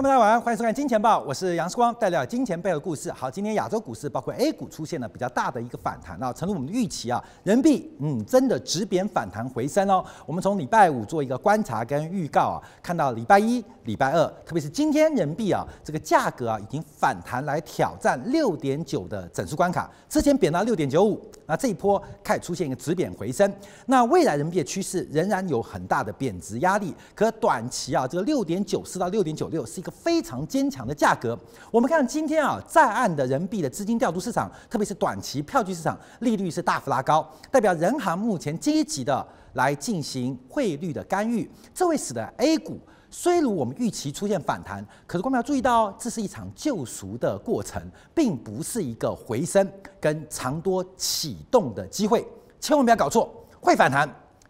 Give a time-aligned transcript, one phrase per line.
[0.00, 3.10] 朋友，大家晚上好，欢迎收看《金钱报》，我是杨世光，带来金钱背后的故事。
[3.10, 10.04] 好，今天亚洲股市包括 A 股出现了比较大的一个反弹啊，成如我们的预期啊，人民币嗯真的止贬反弹回升哦。
[10.24, 23.52] 我们从礼拜五做一个观察跟预告啊，看到礼拜一、礼拜二，特别是今天人民币啊这个价格啊已经反弹来挑战六点九的整数关卡，之前贬到六点九五，那这一波开始出现一个止贬回升。
[23.86, 29.66] 那未来人民币的趋势仍然有很大的贬值压力，可短期啊这个六点九四到六点九六。
[29.78, 31.38] 一个非常坚强的价格。
[31.70, 42.78] 我们看今天啊，在岸的人民币的资金调度市场，特别是短期票据市场，利率是大幅拉高，代表人行目前积极的来进行汇率的干预，这会使得 A 股
[43.10, 47.82] 虽如我们预期出现反弹，可是我们要注意到，这是一场救赎的过程，
[48.14, 49.66] 并不是一个回升
[49.98, 52.26] 跟长多启动的机会，
[52.60, 54.08] 千万不要搞错，会反弹。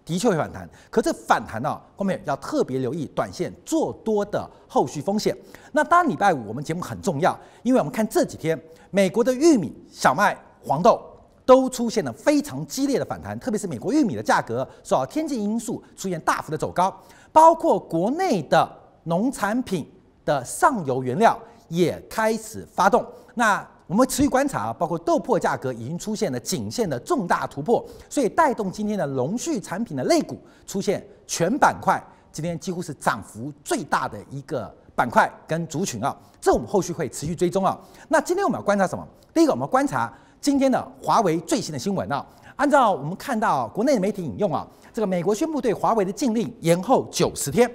[0.09, 5.37] 的确会反弹，可这反弹呢、后面要特别留意短线做多的后续风险。
[5.73, 8.59] 那当礼拜五我们节目很重要，因为我们看这几天
[8.91, 10.99] 美国的玉米、小麦、黄豆
[11.45, 16.91] 都出现了非常激烈的反弹，特别是美国玉米的价格受到天气因素出现大幅的走高，
[17.31, 18.67] 包括国内的
[19.05, 19.87] 农产品
[20.25, 23.05] 的上游原料也开始发动。
[23.35, 31.99] 那我们持续观察啊，包括豆粕价格已经出现了颈线的重大突破，所以带动今天的农畜产品的类股出现全板块
[32.31, 37.79] 今天几乎是涨幅最大的一个板块跟族群啊，这我们后续会持续追踪啊。
[38.09, 39.03] 那今天我们要观察什么？
[39.33, 42.25] 第一个，我们观察今天的华为最新的新闻啊。
[42.57, 47.71] 按照我们看到国内的媒体引用啊，这个美国宣布对华为的禁令延后九十天，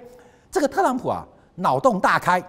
[0.52, 2.40] 这个特朗普啊脑洞大开。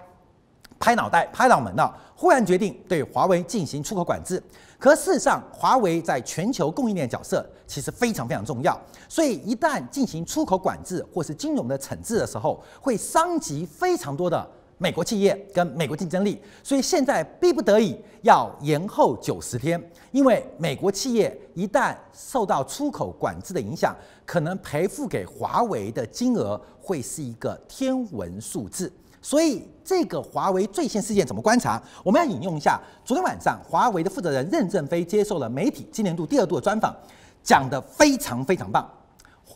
[0.76, 4.42] 拍脑袋、拍脑门了，忽然决定对华为进行出口管制。
[4.78, 8.78] 可事实上，华为在全球供应链角色其实非常非常重要。
[9.08, 14.46] 所以一旦进行出口管制或是金融的惩治的时候，会伤及非常多的
[14.76, 16.38] 美国企业跟美国竞争力。
[16.62, 23.96] 所以现在逼不得已要延后九十天，因为美国企业一旦受到出口管制的影响，
[24.26, 28.92] 可能赔付给华为的金额会是一个天文数字。
[29.24, 31.82] 所以这个华为最新事件怎么观察？
[32.02, 36.94] 我们要引用一下昨天晚上华为的负责人任正非接受了媒体今年度第二度的专访，
[37.42, 38.86] 讲得非常非常棒。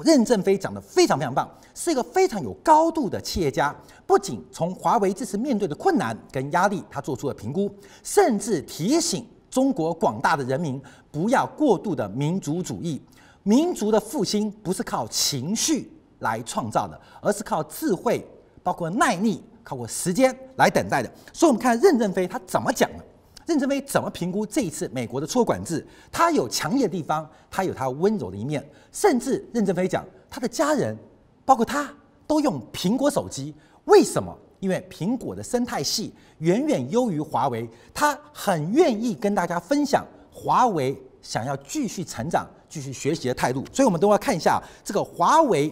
[0.01, 3.75] 任正非讲得非常非常棒，是一个非常有高度的企业家。
[4.07, 7.71] 不仅从华为这次面对的困难跟压力，他做出了评估，
[8.03, 10.81] 甚至提醒中国广大的人民
[11.11, 13.03] 不要过度的民族主义。
[13.43, 18.27] 民族的复兴不是靠情绪来创造的，而是靠智慧，
[18.63, 19.43] 包括耐力。
[19.69, 23.05] 靠过时间来等待的，所以我们看任正非他怎么讲的，
[23.45, 25.87] 任正非怎么评估这一次美国的出口管制？
[26.11, 30.97] 他有强硬的地方，他有他温柔的一面，甚至任正非讲他的家人，
[31.45, 31.95] 包括他
[32.27, 34.35] 都用苹果手机，为什么？
[34.61, 40.03] 因为苹果的生态系远远优于华为，他很愿意跟大家分享
[40.33, 43.63] 华为想要继续成长、继续学习的态度。
[43.71, 45.71] 所以，我们都要看一下这个华为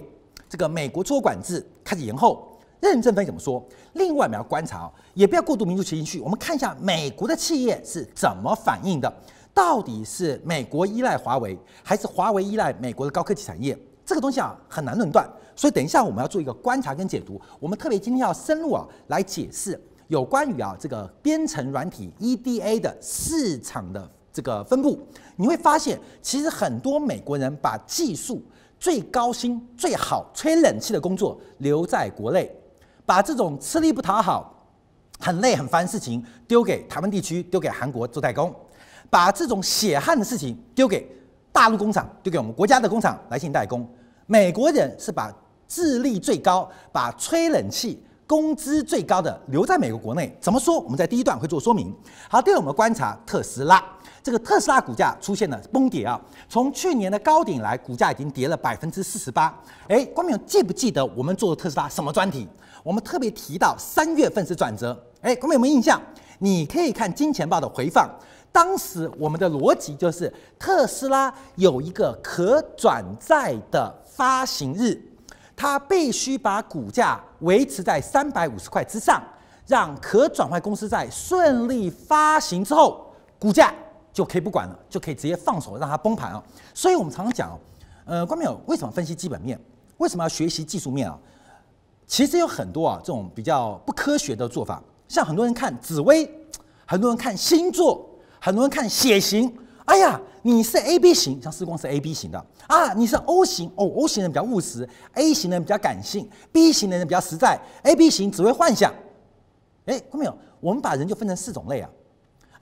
[0.51, 2.53] 这个美国出口管制开始延后。
[2.79, 3.65] 任正非怎么说？
[3.97, 6.21] 另外，我们要观察哦，也不要过度民族情绪。
[6.21, 9.13] 我们看一下美国的企业是怎么反应的，
[9.53, 13.77] 到底是美国依赖华为，还是华为依赖美国的高科技产业？
[14.05, 15.29] 这个东西啊很难论断。
[15.57, 17.41] 所以，等一下我们要做一个观察跟解读。
[17.59, 24.99] 我们特别今天要深入啊来解释有关于啊这个编程软体 EDA 的市场的这个分布。
[25.37, 28.43] 你会发现，其实很多美国人把技术
[28.79, 32.55] 最高薪、最好吹冷气的工作留在国内。
[33.07, 34.53] 把这种吃力不讨好、
[35.21, 38.51] 很累很烦的事情丢给台湾地区，丢给韩国做代工；
[39.09, 41.09] 把这种血汗的事情丢给
[41.53, 43.89] 大陆工厂，丢给我们国家的工厂来进行代工。
[44.27, 45.33] 美国人是把
[45.69, 50.37] 智力最高、把吹冷气、工资最高的留在美国国内。
[50.41, 50.81] 怎么说？
[50.81, 51.95] 我们在第一段会做说明。
[52.29, 53.83] 好，第二我们观察特斯拉，
[54.21, 59.57] 这个特斯拉股价出现了崩跌啊，从去年的高点来，股价已经跌了百分之四十八。
[59.89, 62.49] 哎，观众记不记得我们做的特斯拉什么专题？
[62.87, 66.01] 我们特别提到三月份是转折，哎，各位有没有印象？
[66.39, 68.09] 你可以看金钱报的回放，
[68.53, 74.97] 当时我们的逻辑就是特斯拉有一个可转债的发行日，
[75.57, 79.21] 它必须把股价维持在三百五十块之上，
[79.67, 83.75] 让可转换公司债顺利发行之后，股价
[84.13, 86.41] 就可以不管了，就可以直接放手让它崩盘啊。
[86.73, 87.59] 所以我们常常讲，
[88.05, 89.61] 呃，观众朋友为什么分析基本面？
[89.97, 91.19] 为什么要学习技术面啊？
[92.07, 96.29] 其实有很多啊，这种比较不科学的做法，像很多人看紫微，
[96.87, 98.09] 很多人看星座，
[98.41, 99.53] 很多人看血型。
[99.87, 108.93] 哎呀，你是 A B 型，像四光是 A B 型的啊，你是 O 型哦，O 型人比较务实，A 型人比较感性，B 型的人比较实在，A B 型只会幻想。
[109.85, 110.39] 哎，看到没有？
[110.61, 111.89] 我们把人就分成四种类啊。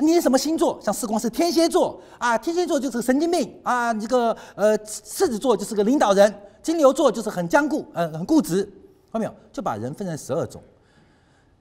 [0.01, 0.79] 你是什么星座？
[0.83, 3.95] 像四光是天蝎座啊，天蝎座就是个神经病啊。
[3.95, 8.71] 这个呃，狮子座就是个领导人，金牛座就是很僵固，呃，很固执。
[9.15, 9.35] 看到没有？
[9.53, 10.61] 就把人分成十二种。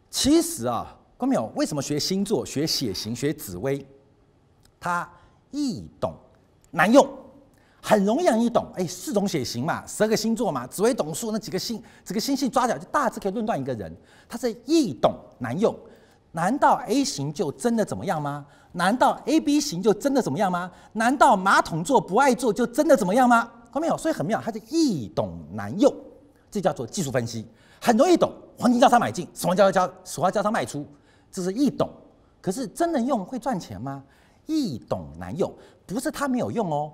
[0.09, 1.51] 其实啊，看到没有？
[1.55, 3.85] 为什么学星座、学血型、学紫微？
[4.79, 5.07] 它
[5.51, 6.15] 易懂
[6.71, 7.07] 难用，
[7.79, 8.65] 很容易让你懂。
[8.73, 13.95] 哎，四种血型嘛，十二个星座嘛，紫微斗数那几个星，这个星系抓起来就大致可以论断一个人。
[14.27, 15.77] 它是易懂难用。
[16.31, 18.43] 难道 A 型就真的怎么样吗？
[18.71, 20.71] 难道 AB 型就真的怎么样吗？
[20.93, 23.43] 难道马桶座不爱坐就真的怎么样吗？
[23.71, 23.95] 看到没有？
[23.95, 25.95] 所以很妙，它是易懂难用，
[26.53, 27.47] 这叫做技术分析，
[27.81, 28.31] 很容易懂。
[28.59, 30.85] 黄金交叉买进，死亡交叉交，死亡交叉卖出，
[31.31, 31.89] 这是易懂。
[32.39, 34.03] 可是真的用会赚钱吗？
[34.45, 35.51] 易懂难用，
[35.87, 36.93] 不是它没有用哦，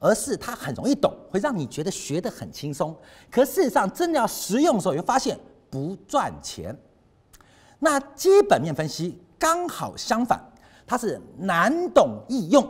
[0.00, 2.96] 而是它很容易懂，会让你觉得学得很轻松。
[3.30, 5.38] 可事实上，真的要实用的时候，你会发现
[5.70, 6.76] 不赚钱。
[7.78, 10.40] 那基本面分析刚好相反，
[10.84, 12.68] 它是难懂易用。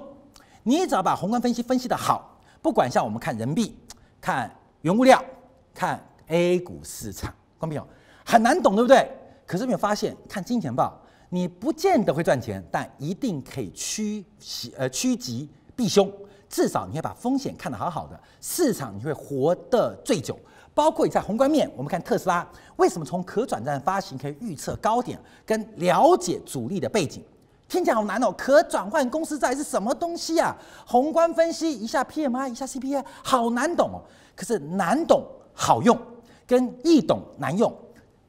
[0.64, 3.78] 你只要把宏观分析分析得好，不管像我们看人民币、
[4.20, 5.24] 看原物料、
[5.72, 5.98] 看
[6.28, 7.86] A 股市场，看到没有？
[8.24, 9.08] 很难懂，对不对？
[9.46, 10.92] 可是没有发现，看金钱豹，
[11.28, 16.12] 你不见得会赚钱，但一定可以趋吉呃趋吉避凶，
[16.48, 20.38] 至少你会把风险看得好好的，市场你会活得最久。
[20.74, 22.46] 包括你在宏观面，我们看特斯拉
[22.76, 27.24] 为什么从可转债发行可以预测高点，跟了解主力的背景，
[27.66, 28.30] 听起来好难哦。
[28.36, 30.54] 可转换公司债是什么东西啊？
[30.86, 34.02] 宏观分析一下 PMI，一下 CPI，好难懂哦。
[34.34, 35.24] 可是难懂
[35.54, 35.98] 好用，
[36.46, 37.74] 跟易懂难用，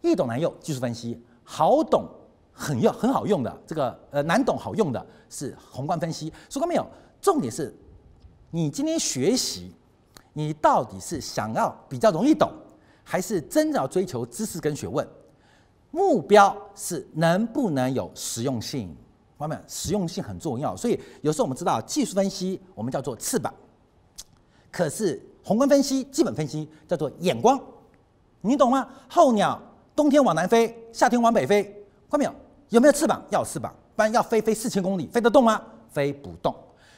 [0.01, 2.09] 易懂难用技术分析，好懂
[2.51, 6.31] 很用很好用的这个呃难懂好用的是宏观分析。
[6.49, 6.85] 说过没有？
[7.21, 7.75] 重点是
[8.51, 9.71] 你今天学习。
[10.33, 12.47] 你到底是想要比较容易懂，
[13.03, 15.03] 还是真的要追求知识跟学问？
[15.89, 18.95] 目标是能不能有实用性？
[19.39, 20.77] 朋友们，实用性很重要。
[20.77, 23.51] 所以有时候我们知道技术分析我们叫做翅膀，
[24.71, 27.59] 可是宏观分析、基本分析叫做眼光，
[28.47, 28.87] 你懂吗？
[29.09, 29.59] 候鸟
[29.95, 31.63] 冬天往南飞，夏天往北飞，
[32.09, 32.79] 看到没有？
[32.79, 33.21] 没有翅膀？
[33.29, 35.61] 要翅膀，不然要飞飞四千公里，飞得动吗？
[35.91, 36.55] 飞不动。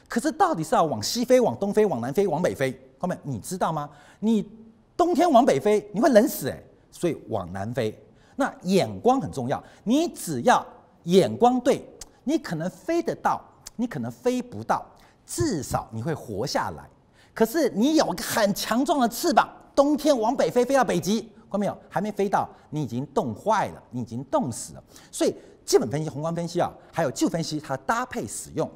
[0.08, 2.78] 可是到底是要往西飞、往东飞、往南飞、往北飞？
[2.98, 3.88] 后面你知道吗？
[4.18, 4.48] 你
[4.96, 6.64] 冬天往北飞，你会冷死诶。
[6.90, 7.96] 所以往南飞。
[8.36, 10.66] 那眼光很重要，你只要
[11.04, 11.86] 眼光对，
[12.24, 13.40] 你可能飞得到，
[13.76, 14.84] 你可能飞不到，
[15.24, 16.88] 至少你会活下来。
[17.32, 21.76] 可是你有个很强壮的翅膀，冬天往北飞，飞到北极，看到没有？
[21.88, 24.84] 还没飞到，你已经冻坏了，你已经冻死了。
[25.10, 28.70] 所以基本分析、宏观分析啊，还有技术分析，它搭配使用，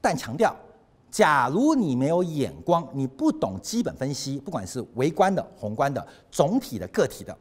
[0.00, 0.54] 但强调。
[1.10, 7.34] 假如你没有眼光，你不懂基本分析，不管是微观的、宏观的、总体的、个体的，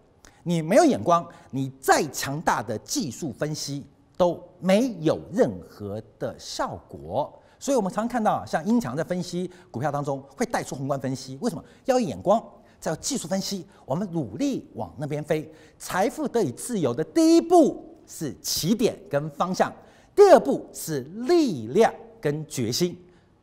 [0.43, 3.85] 你没有眼光，你再强大的技术分析
[4.15, 7.37] 都没有任何的效果。
[7.59, 11.61] 所以，我们常看到像英强在分析股票当中会带出宏观分析，为什么？
[11.83, 12.41] 要有眼光，
[12.79, 19.71] 再有技术分析，我们努力往那边飞，财富得以自由的第一步是起点跟方向，
[20.15, 22.97] 第二步是力量跟决心。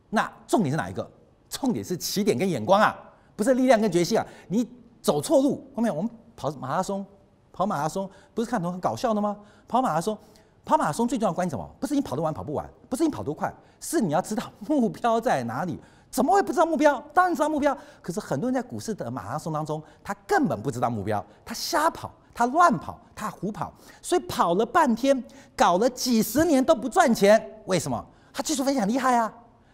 [0.09, 1.09] 那重点是哪一个？
[1.49, 2.97] 重点是起点跟眼光啊，
[3.35, 4.25] 不是力量跟决心啊！
[4.47, 4.67] 你
[5.01, 7.05] 走错路，后面我们跑马拉松，
[7.53, 9.37] 跑马拉松不是看图很搞笑的吗？
[9.67, 10.17] 跑马拉松，
[10.65, 11.69] 跑马拉松最重要关键什么？
[11.79, 15.79] 不是你跑得完跑不完，不是你跑多快，是你要知道目标在哪里。
[16.15, 16.97] 怎么会不知道目标？
[17.13, 25.21] 当然知道目标，可是很多人在股市的马拉松当中，他根本不知道目标，他瞎跑，他乱跑，他胡跑，所以跑了半天，
[25.57, 27.61] 搞了几十年都不赚钱。
[27.65, 28.01] 为什么？
[28.31, 29.29] 他技术分析很厉害啊！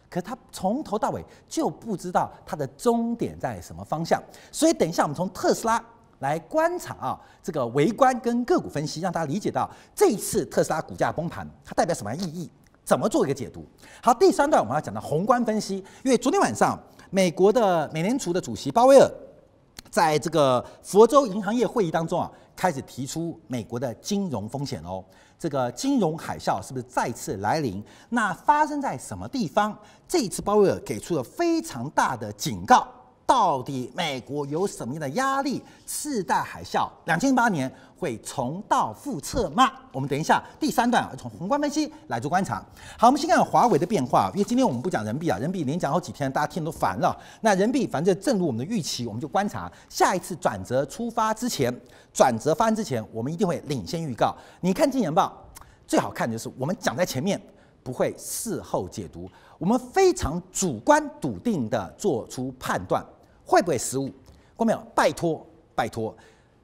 [0.09, 4.19] 可他从头到尾就不知道他的终点在什么方向，
[4.51, 5.79] 所以等一下我们从特斯拉
[6.21, 12.51] 来观察啊，这个微观跟个股分析，让大家理解到这一次特斯拉股价崩盘它代表什么意义，
[12.91, 13.65] 怎么做一个解读。
[14.03, 16.77] 好，第三段我们要讲到宏观分析，因为昨天晚上
[17.09, 19.09] 美国的美联储的主席鲍威尔
[19.89, 25.01] 在这个佛州银行业会议当中啊，开始提出美国的金融风险哦。
[25.39, 27.81] 这个金融海啸是不是再次来临？
[28.09, 29.73] 那发生在什么地方？
[30.05, 32.85] 这一次鲍威尔给出了非常大的警告。
[33.31, 35.63] 到底美国有什么样的压力？
[35.85, 39.71] 次贷海啸两千零八年会重蹈覆辙吗？
[39.93, 42.61] 我们等一下第三段从宏观分析来做观察。
[42.97, 47.17] 好，我们先看华为的变化，因为今天我们不讲人民币啊，人民币连讲好几天，大家听都烦了。
[47.39, 51.73] 那人民币反正正如我们的预期，我们就观察下一次转折出发之前，
[52.11, 54.35] 转折发生之前，我们一定会领先预告。
[54.59, 55.33] 你看《金钱报》，
[55.87, 57.41] 最好看的就是我们讲在前面，
[57.81, 63.01] 不会事后解读，我们非常主观笃定的做出判断。
[63.51, 64.09] 会不会失误？
[64.55, 64.79] 郭淼？
[64.95, 66.15] 拜托，拜托，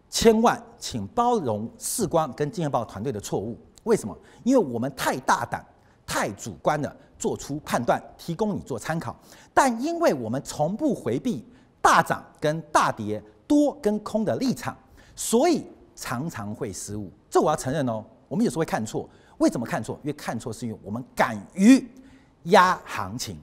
[0.10, 3.58] 千万请包容世光跟金钱豹团队的错误。
[3.84, 4.17] 为什么？
[4.46, 5.62] 因为我们太大胆、
[6.06, 9.13] 太主观的做出判断，提供你做参考。
[9.53, 11.46] 但因为我们从不回避
[11.82, 14.74] 大涨跟大跌、多跟空的立场，
[15.13, 17.12] 所以常常会失误。
[17.29, 18.01] 这我要承认哦。
[18.29, 20.00] 我们有时候会看错，为什么看错？
[20.03, 21.86] 因为看错是因为我们敢于
[22.44, 23.38] 压行情，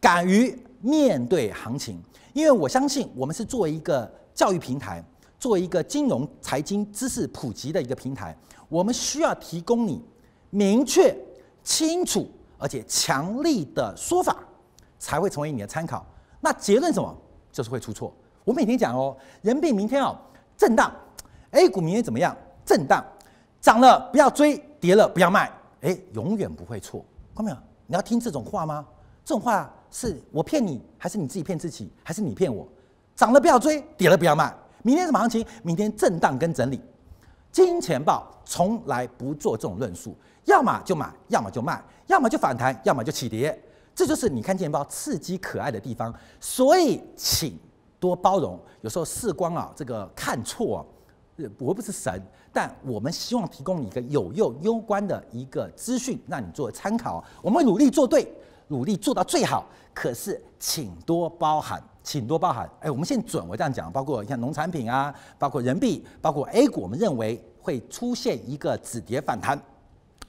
[0.00, 2.00] 敢于面对行情。
[2.32, 5.04] 因为我相信，我们是作为一个教育平台，
[5.38, 8.36] 作为一个金融财经知识普及的一个平台，
[8.68, 10.00] 我们需要提供你
[10.50, 11.12] 明确、
[11.64, 14.36] 清楚而且强力的说法，
[14.98, 16.06] 才会成为你的参考。
[16.40, 17.12] 那结论什么？
[17.50, 18.14] 就是会出错。
[18.44, 20.16] 我每天讲哦，人民币明天哦
[20.56, 20.94] 震荡
[21.50, 22.36] ，A 股明天怎么样？
[22.64, 23.04] 震荡，
[23.60, 27.04] 涨了不要追，跌了不要卖，哎，永远不会错。
[27.34, 27.56] 看到没有？
[27.88, 28.86] 你要听这种话吗？
[29.24, 29.68] 这种话。
[29.90, 32.66] 是我骗你，还是你自己骗自己，还是你骗我？
[33.16, 34.54] 涨了不要追，跌了不要卖。
[34.82, 35.44] 明天什么行情？
[35.62, 36.80] 明天震荡跟整理。
[37.52, 43.60] 金钱豹从来不做这种论述，要么就买，要么就卖，要么就反弹，要么就起跌。
[43.94, 46.14] 这就是你看金钱豹刺激可爱的地方。
[46.38, 47.58] 所以，请
[47.98, 48.58] 多包容。
[48.80, 50.80] 有时候视光啊，这个看错啊，
[51.58, 57.22] 我不是神，但我们希望提供你一个有用、攸关的一个资讯，让你做参考。
[57.42, 58.32] 我们努力做对。
[58.70, 62.70] 努力做到最好，可是请多包涵，请多包涵。
[62.80, 69.60] 哎，我们现在准，我这样讲，包括像农产品啊，包括人民币，包括 A 股，我们认为会出现一个止跌反弹，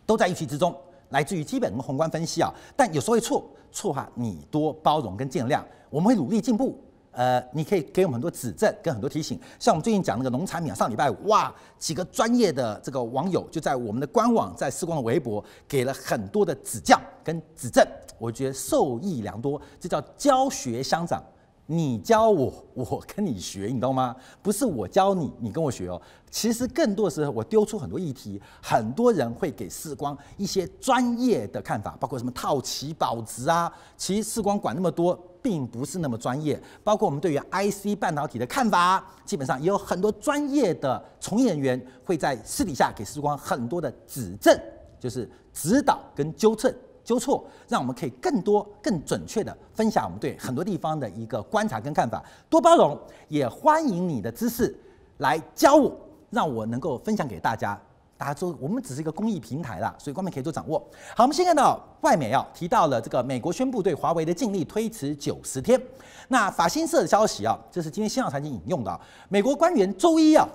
[0.07, 0.75] 都在预期之中，
[1.09, 2.51] 来自于基本跟宏观分析啊。
[2.75, 6.83] 但有时候会错，错哈，你多包容跟见谅，我们会努力进步。
[7.11, 17.85] 呃，你可以给我们很多指正跟很多提醒，像我们最近讲那个农产品啊，上礼拜哇，几个专业的这个网友就在我们的官网，在视光的微博给了很多的指教跟指正，
[18.17, 21.23] 我觉得受益良多，这叫教学相长。
[21.67, 24.13] 你教我，我跟你学，你知道吗？
[24.41, 26.01] 不是我教你，你跟我学哦。
[26.29, 33.71] 其实更多的时候，我丢出很多议题，很多人会给视光一些专业的看法，包括什么套期保值啊。
[33.95, 36.61] 其实视光管那么多，并不是那么专业。
[36.83, 44.57] 包括我们对于 IC 半导体的看法，基本上也有很多专业的从业人员会在私底下给时光很多的指正，
[44.99, 46.73] 就是指导跟纠正。
[47.03, 52.23] 纠错，让我们可以更多、更准确的分享我们对很多地方的一个观察跟看法。
[52.47, 54.73] 多包容，也欢迎你的知识
[55.17, 55.91] 来教我，
[56.29, 57.77] 让我能够分享给大家。
[58.21, 60.77] 大家说，我们只是一个公益平台啦，所以观众可以做掌握。
[61.15, 65.81] 好，我们先看到外媒啊提到了这个美国宣布对华为的禁令推迟九十天。
[66.27, 69.01] 那法新社的消息啊，这是今天新浪财经引用的。
[69.27, 70.47] 美国官员周一啊，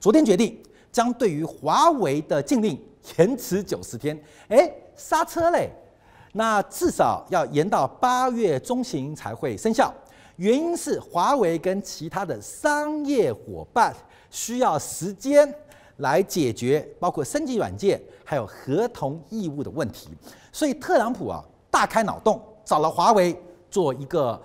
[0.00, 0.58] 昨天决定
[0.90, 2.82] 将对于华为的禁令
[3.18, 4.18] 延迟九十天。
[4.48, 4.72] 诶。
[4.96, 5.68] 刹车嘞，
[6.34, 9.92] 那至少要延到八月中旬才会生效。
[10.36, 13.92] 原因是华为跟其他的商业伙伴
[14.30, 15.52] 需要时间
[15.98, 20.08] 来解决包括升级软件还有合同义务的问题。
[20.52, 23.38] 所以特朗普啊大开脑洞，找了华为
[23.70, 24.40] 做一个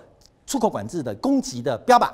[0.46, 2.10] 出口管制的攻击的标靶。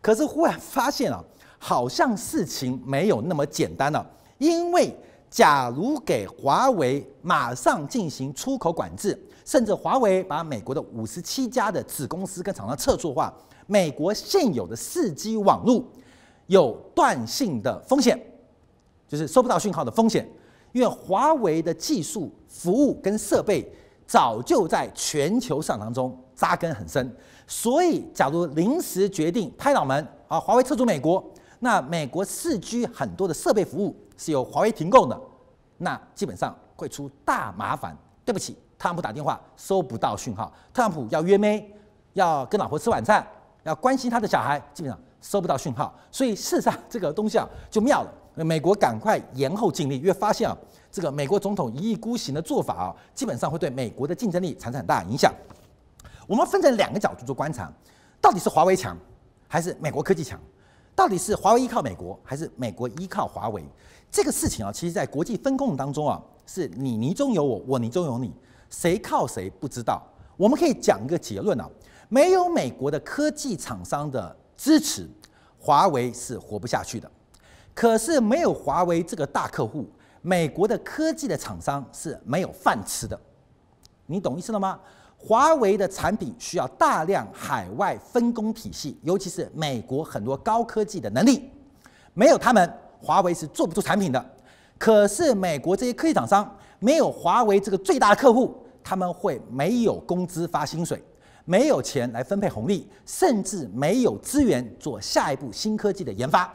[0.00, 1.22] 可是忽然发现啊，
[1.58, 4.04] 好像事情没有那么简单了，
[4.38, 4.94] 因为。
[5.30, 13.32] 假如给华为马上进行出口管制，甚至华为把美国的五十七家的子公司跟厂商撤出的话，
[13.68, 15.84] 美国现有的四 G 网络
[16.48, 18.20] 有断信的风险，
[19.10, 20.26] 就是收不到讯号的风险。
[20.72, 23.70] 因为华为的技术、服务跟设备
[24.06, 27.14] 早就在全球市场当中扎根很深，
[27.46, 31.22] 所以假如临时决定拍脑门啊，华为撤出美国，
[31.58, 33.94] 那美国四 G 很多的设备服务。
[34.22, 35.18] 是由华为提供的，
[35.78, 37.96] 那基本上会出大麻烦。
[38.22, 41.74] 对不起，特朗普打电话收不到讯号，特朗普要约妹，
[42.12, 43.26] 要跟老婆吃晚餐，
[43.62, 45.98] 要关心他的小孩，基本上收不到讯号。
[46.10, 48.12] 所以事实上这个东西啊就妙了，
[48.44, 50.56] 美国赶快延后禁令，因为发现啊
[50.90, 55.32] 这个美国总统一意孤行的做法啊，基本上会对美国的竞争力产生很大影响。
[56.26, 57.72] 我们分成两个角度做观察，
[58.20, 58.96] 到底是华为强
[59.48, 60.40] 还是美国科技强？
[60.94, 63.64] 到底是华为依靠美国还是美国依靠华为？
[64.10, 68.32] 这个事情啊，其实，在国际分工当中啊，是你泥中有我，我泥中有你，
[68.68, 70.02] 谁靠谁不知道。
[70.36, 71.68] 我们可以讲一个结论啊，
[72.08, 75.08] 没有美国的科技厂商的支持，
[75.58, 77.10] 华为是活不下去的。
[77.74, 79.88] 可是没有华为这个大客户，
[80.22, 83.18] 美国的科技的厂商是没有饭吃的。
[84.06, 84.78] 你懂意思了吗？
[85.16, 91.50] 华为的产品需要大量海外分工体系，尤其是美国很多高科技的能力，
[92.14, 92.72] 没有他们。
[93.02, 94.22] 华为是做不出产品的，
[94.76, 101.02] 可是美国这些科技厂商没有华为这个最大的客户，他们会没有工资发薪水，
[101.46, 106.52] 没有钱来分配红利，甚至没有资源做下一步新科技的研发。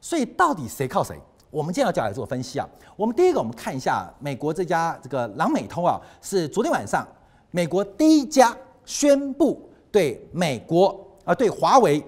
[0.00, 1.18] 所以到底谁靠谁？
[1.50, 2.68] 我们今天要来做分析啊。
[2.94, 7.06] 我们第一个，我们看一下美国这家这个朗美通啊，是昨天晚上
[7.50, 12.04] 美国第一家宣布对美国啊对华为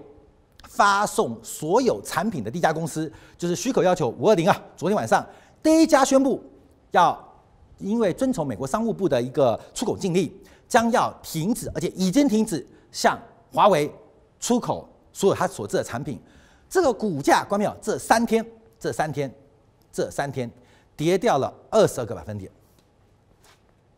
[0.69, 4.63] 发送所有产品的第一家公司，就是许可要求五二零啊。
[4.77, 5.25] 昨天晚上
[5.63, 6.43] 第一家宣布
[6.91, 7.19] 要
[7.79, 10.31] 因为遵从美国商务部的一个出口禁令，
[10.69, 13.19] 将要停止，而且已经停止向
[13.51, 13.91] 华为
[14.39, 16.21] 出口所有它所制的产品。
[16.71, 18.43] 这个股价，观众朋友，这三天。
[18.79, 19.31] 这三天，
[19.93, 20.51] 这三天
[20.97, 22.51] 跌掉了二十二个百分点，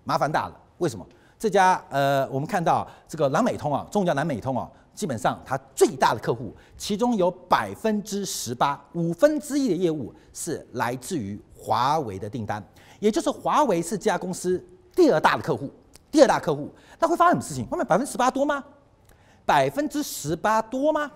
[0.03, 0.61] 麻烦大了。
[0.79, 1.07] 为什么？
[1.39, 12.61] 这家呃，我们看到这个南美通啊，中国叫南美通啊，基本上它最大的客户，其中有百分之十八，五分之一的业务是来自于华为的订单，
[12.99, 14.61] 也就是华为是这家公司
[14.97, 15.71] 第二大的客户，
[16.11, 16.69] 第二大客户。
[16.99, 17.65] 那会发生什么事情？
[17.69, 18.65] 后面百分之十八多吗？
[19.47, 21.09] 百分之十八多吗？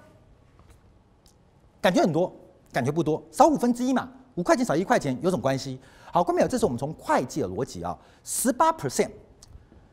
[1.81, 2.33] 感觉很多。
[2.73, 5.81] 感觉不多，少五分之一嘛，五块钱少一块钱有什么关系？
[6.13, 9.09] 好，观众朋友，这是我们从会计的逻辑啊，十八 percent，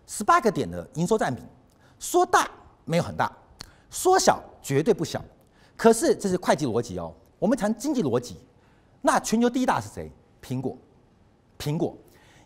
[0.05, 1.41] 十八个点的营收占比，
[1.97, 2.49] 说大
[2.83, 3.31] 没有很大，
[3.89, 5.23] 说小绝对不小。
[5.77, 8.35] 可是这是会计逻辑哦，我们谈经济逻辑，
[9.01, 10.11] 那全球第一大是谁？
[10.41, 10.77] 苹果，
[11.57, 11.95] 苹果，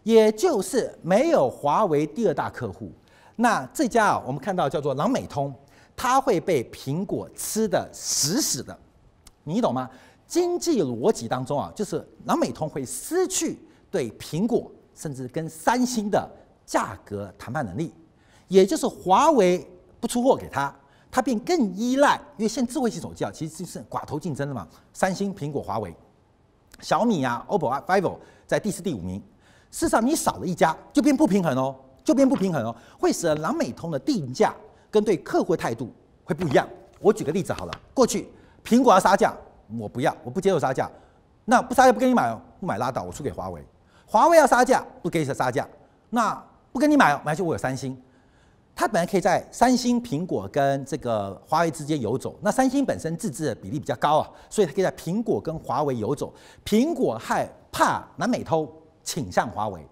[0.03, 2.91] 也就是没有华为第二大客户，
[3.35, 5.51] 那这家啊，我们看到叫做朗美通，
[5.95, 8.77] 它会被苹果吃得死死的，
[9.53, 9.89] 你懂吗？
[10.27, 13.57] 经济逻辑当中啊，就是朗美通会失去
[13.89, 16.29] 对苹果甚至跟三星的
[16.65, 17.93] 价格谈判能力，
[18.49, 19.65] 也就是华为
[20.01, 20.75] 不出货给他，
[21.09, 25.95] 他便更依赖，因为现在智慧型手机啊，其实就是寡头竞争的嘛，三星、苹果、华为、
[26.81, 29.17] 小米啊、OPPO 啊、vivo 在第四、第五名，
[29.71, 31.73] 事实上你少了一家，就变不平衡哦，
[32.03, 34.53] 就变不平衡哦，会使得朗美通的定价
[34.91, 35.89] 跟对客户态度
[36.25, 36.67] 会不一样。
[36.99, 38.27] 我举个例子好了，过去
[38.65, 39.33] 苹果要杀价。
[39.77, 40.89] 我不要，我不接受杀价，
[41.45, 43.65] 那不杀价不给你买哦，不买拉倒，我出给华为。
[44.05, 45.67] 华为要杀价，不给你杀价，
[46.09, 46.33] 那
[46.71, 47.99] 不跟你买，买就我有三星。
[48.73, 56.31] 它本来可以在三星、苹果跟这个华为之间游走，那三星本身自制的比例比较高啊，所以它可以在苹果跟华为游走。
[56.63, 58.71] 苹果害怕南美通
[59.03, 59.83] 倾向华为，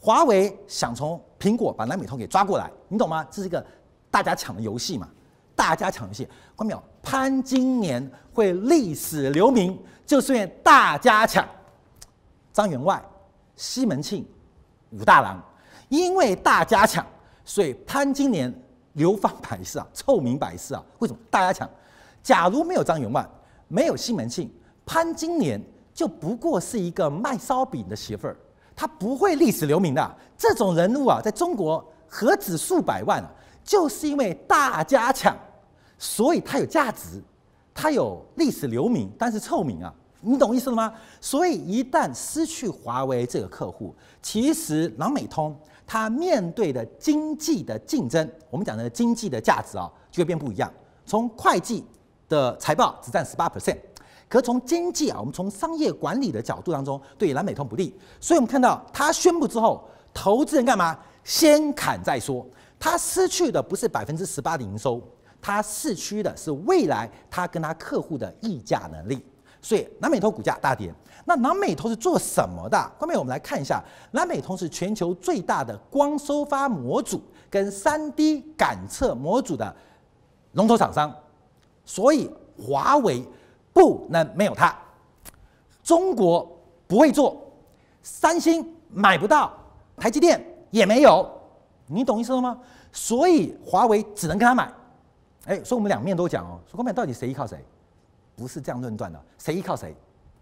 [0.00, 3.24] 华为想从苹果把南美通给抓过来，你懂吗？
[3.30, 3.64] 这是一个
[4.10, 5.08] 大家抢的游戏嘛。
[5.54, 6.82] 大家抢游戏，关没有？
[7.02, 11.46] 潘金莲会历史留名，就是因为大家抢。
[12.52, 13.02] 张员外、
[13.56, 14.26] 西门庆、
[14.90, 15.42] 武大郎，
[15.88, 17.04] 因为大家抢，
[17.44, 18.52] 所以潘金莲
[18.92, 20.84] 流芳百世啊，臭名百世啊。
[20.98, 21.20] 为什么？
[21.30, 21.68] 大家抢。
[22.22, 23.26] 假如没有张员外，
[23.68, 24.50] 没有西门庆，
[24.84, 25.60] 潘金莲
[25.92, 28.36] 就不过是一个卖烧饼的媳妇儿，
[28.76, 30.16] 她不会历史留名的。
[30.36, 33.30] 这种人物啊，在中国何止数百万啊？
[33.64, 35.36] 就是因为大家抢，
[36.02, 37.22] 所以它有价值，
[37.72, 40.92] 它有历史留名，但是臭名啊，你懂意思了吗？
[41.20, 50.68] 所以一旦失去华为这个客户，其实朗美通它面对的经济的竞争，我们讲的经济的价值啊，就会变不一样。
[51.06, 51.84] 从会计
[52.28, 53.78] 的财报只占十八 percent，
[54.28, 57.94] 可从经济啊，我们从商业管理的角度当中，对朗美通不利。
[58.20, 60.98] 所以我们看到它宣布之后，投资人干嘛？
[61.22, 62.44] 先砍再说。
[62.80, 65.00] 他失去的不是百分之十八的营收，
[65.42, 69.22] 它市区的是未来它跟它客户的议价能力。
[69.60, 70.92] 所以南美通股价大跌。
[71.24, 72.92] 那南美通是做什么的？
[72.98, 79.76] 后面我们来看一下，南美通是全球最大的光收发模组跟三 D 感测模组的
[80.52, 81.14] 龙头厂商。
[81.84, 83.24] 所以华为
[83.72, 84.76] 不能没有它，
[85.82, 87.40] 中国不会做，
[88.02, 89.52] 三星买不到，
[89.96, 91.28] 台积电也没有。
[91.86, 92.58] 你懂意思了吗？
[92.90, 94.72] 所以华为只能跟他买，
[95.46, 96.60] 哎，所以我们两面都讲哦。
[96.70, 97.64] 说后面到底谁依靠谁？
[98.34, 99.94] 不是这样论断的，谁依靠谁？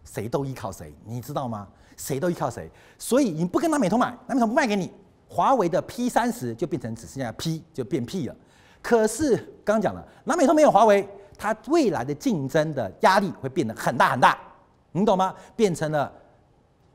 [0.04, 0.94] 谁都依靠谁？
[1.04, 1.66] 你知道吗？
[1.96, 2.70] 谁都依靠谁？
[2.98, 4.90] 所以你不跟南美通买，南美通不卖给你，
[5.28, 8.36] 华为的 P 三十就变成只剩下 P 就变 P 了。
[8.80, 14.38] 可是刚刚讲了，南美通没有华为，它未来的竞争的压力会变得很大很大，
[14.92, 15.34] 你懂吗？
[15.54, 16.10] 变成了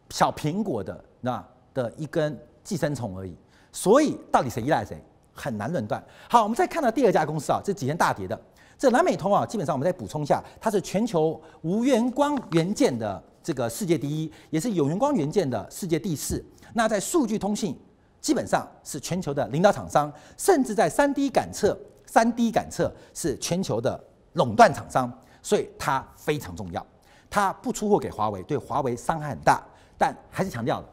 [0.10, 3.36] 小苹果的那的一根寄生虫而已。
[3.72, 5.04] 所以到底谁依赖谁
[5.36, 6.04] 很难论断。
[6.30, 8.39] 好，我们再看到第二家公司啊，这几天大跌的
[8.78, 16.43] 这南美通啊，基本上我们再补充一下，它是全球无源光元件的这个世界第一，也是有源光元件的世界第四。
[16.74, 17.78] 那在数据通信
[18.19, 24.02] 基本上是全球的领导厂商，甚至在三 D 感测，三 D 感测是全球的
[24.34, 26.86] 垄断厂商，所以它非常重要。
[27.30, 29.63] 它不出货给华为，对华为伤害很大，
[29.98, 30.84] 但还是强调，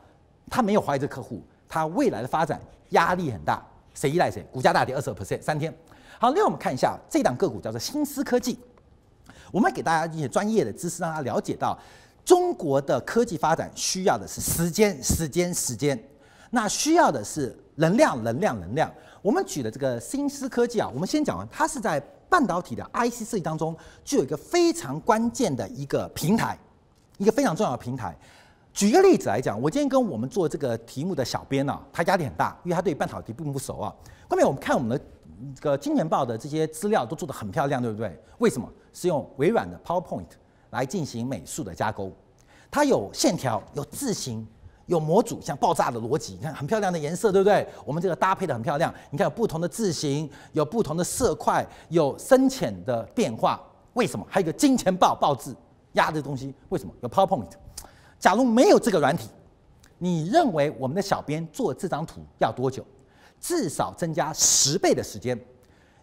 [0.50, 1.42] 它没有华为这客户。
[1.68, 4.44] 它未来的发展压力很大，谁依赖谁？
[4.52, 5.72] 股价大跌二十二 percent 三天。
[6.18, 8.58] 好，另外我们看一下这档个股叫做新思科技。
[9.50, 11.78] 我们给大家一些专业的知识，让大家了解到
[12.24, 16.02] 中国的科技发展需要的是时间，时间，时间。
[16.50, 18.92] 那需要的是能量，能量，能量。
[19.20, 26.58] 我们举的这个新思科技啊，我们先讲完，它是在半导体的 IC 设计当中，具有一个非常关键的一个平台，
[27.18, 28.16] 一个非常重要的平台。
[28.72, 33.94] 举个例子来讲，我今天跟我们做这个题目的小编呢、他压力很大，因为他对半导体并不熟啊。
[34.28, 35.04] 后面我们看我们的
[35.54, 38.18] 这个金钱豹的这些资料都做得很漂亮，对不对？
[38.38, 38.68] 为什么？
[38.92, 40.26] 是用微软的 PowerPoint
[40.70, 42.12] 来进行美术的加工，
[42.70, 44.46] 它有线条，有字型。
[44.86, 47.66] 有模组，像爆炸的逻辑，你看很漂亮的颜色，对不对？
[47.86, 48.92] 我们这个搭配的很漂亮。
[49.10, 53.58] 你看有不同的字型，有不同的色块，有深浅的变化。
[53.94, 54.26] 为什么？
[54.28, 55.56] 还有一个金钱豹豹字
[55.92, 56.92] 压的东西，为什么？
[57.00, 57.48] 有 PowerPoint。
[58.22, 59.28] 假如没有这个软体，
[59.98, 62.86] 你认为我们的小编做这张图要多久？
[63.40, 65.36] 至少增加十倍的时间。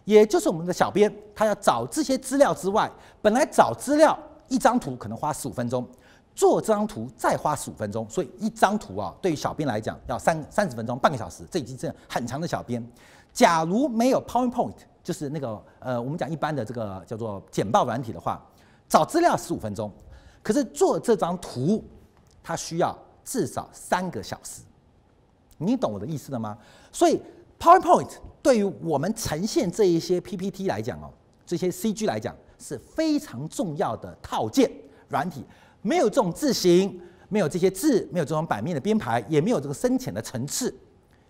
[0.04, 2.90] 也就是我们的小编他要找这些资料之外，
[3.22, 5.88] 本来找资料一张图可能花十五分钟。
[6.34, 12.86] 做这张图再花十五分钟，所以一张图啊，对于小编来讲要三三十分钟，半个小时，这已经是很长的小编。
[13.32, 18.38] 假如没有 PowerPoint，就是那个呃，我们讲一般的这个叫做简报软体的话，
[18.90, 19.90] 找资料十五分钟，
[20.42, 21.82] 可是做这张图，
[22.42, 24.62] 它需要至少三个小时。
[25.58, 26.56] 你懂我的意思了吗？
[26.90, 27.20] 所以
[27.58, 28.10] PowerPoint
[28.42, 31.12] 对于我们呈现这一些 PPT 来讲哦，
[31.44, 34.70] 这些 CG 来讲是非常重要的套件
[35.08, 35.44] 软体。
[35.82, 40.74] 没有这种字型，没有这些字，没有这种版面的编排，也没有这个深浅的层次，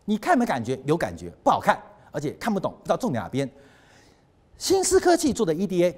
[0.04, 0.80] 你看没感觉？
[0.86, 1.80] 有感觉，不好看，
[2.12, 3.48] 而且看不懂，不知道重点哪边。
[4.58, 5.94] 新思科技做的 EDA，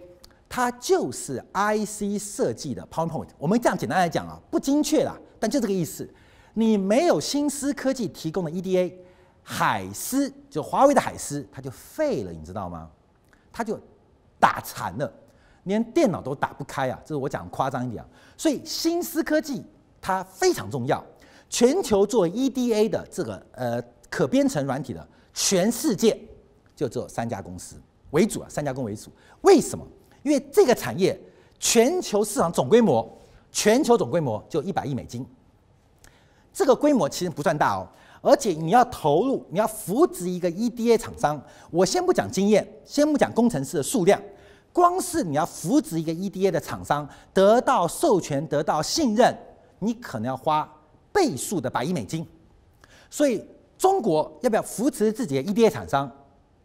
[0.54, 3.28] 它就是 IC 设计的 PowerPoint。
[3.38, 6.06] 我们这样简单来讲啊，不精确啦，但就这个意思。
[6.52, 8.92] 你没有新思科技提供的 EDA，
[9.42, 12.90] 海思就华为的海思，它就废了，你知道吗？
[13.50, 13.80] 它就
[14.38, 15.10] 打残了。
[15.62, 17.00] 连电脑都打不开啊！
[17.02, 18.08] 这是我讲夸张一点啊。
[18.36, 19.64] 所以新思科技
[20.02, 21.02] 它非常重要。
[21.48, 26.20] 全球做 EDA 的这个呃可编程软体的，全世界
[26.76, 29.10] 就只有三家公司为主啊，三家公司为主。
[29.40, 29.86] 为什么？
[30.22, 31.18] 因为这个产业
[31.58, 33.06] 全球市场总规模，
[33.50, 35.26] 全球总规模就一百亿美金。
[36.52, 37.88] 这个规模其实不算大哦，
[38.20, 44.20] 而且你要投入，你要扶植一个 EDA 厂商，我先不讲经验，先不讲工程师的数量。
[44.72, 49.36] 光是你要扶植一个 EDA 的厂商，得到授权、得到信任，
[49.78, 50.70] 你可能要花
[51.12, 52.26] 倍数的百亿美金。
[53.10, 53.44] 所以
[53.76, 56.10] 中国要不要扶持自己的 EDA 厂商？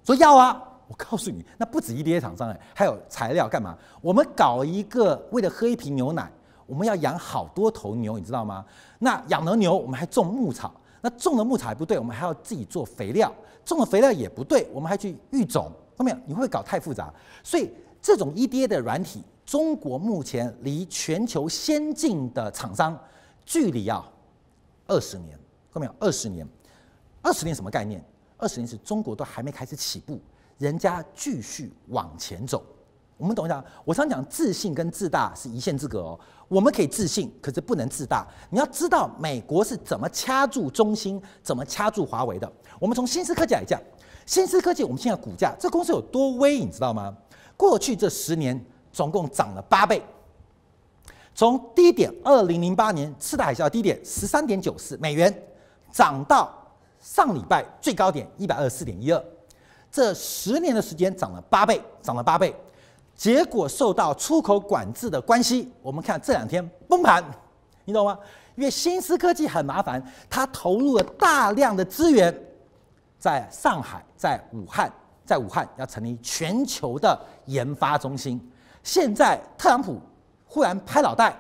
[0.03, 0.63] 说要啊！
[0.87, 3.77] 我告诉你，那不止 EDA 厂商哎，还有材料干嘛？
[4.01, 6.31] 我们搞一个为了喝一瓶牛奶，
[6.65, 8.65] 我们要养好多头牛，你知道吗？
[8.99, 13.31] 那养了牛，我们还种牧草，那种了牧草还不对，我们还要自己做肥料，
[13.65, 17.13] 种了肥料也不对，我们还去育种，后面你会不会搞太复杂？
[17.43, 17.71] 所以。
[17.99, 22.97] 这种 EDA 的软体，中国目前离全球先进的厂商
[23.43, 24.07] 距离啊
[24.85, 25.37] 二十年，
[25.73, 25.93] 看到没有？
[25.99, 26.47] 二十年，
[27.23, 28.01] 二十年什么概念？
[28.37, 30.21] 二十年是中国都还没开始起步，
[30.57, 32.63] 人家继续往前走。
[33.17, 33.63] 我们懂一下？
[33.83, 36.19] 我常讲自信跟自大是一线之隔哦。
[36.47, 38.25] 我们可以自信，可是不能自大。
[38.51, 42.51] 你要知道美国是怎么掐住中兴，怎么掐住华为的。
[42.79, 43.81] 我们从新思科技来讲，
[44.25, 47.15] 新思科技我们现在股价，这公司有多威，你知道吗？
[47.57, 50.03] 过去这十年总共涨了八倍，
[51.33, 55.33] 从低点二零零八年次贷海啸低点十三点九四美元，
[55.91, 56.53] 涨到
[56.99, 59.23] 上礼拜最高点一百二十四点一二，
[59.97, 62.55] 这十年的时间涨了八倍，涨了八倍。
[63.15, 67.23] 结果受到出口管制的关系，我们看这两天崩盘，
[67.83, 68.15] 你懂吗？
[68.53, 72.31] 因为新思科技很麻烦，它投入了大量的资源
[73.17, 74.87] 在上海，在武汉。
[75.25, 78.39] 在武汉要成立全球的研发中心，
[78.83, 79.99] 现在特朗普
[80.45, 81.35] 忽然拍脑袋，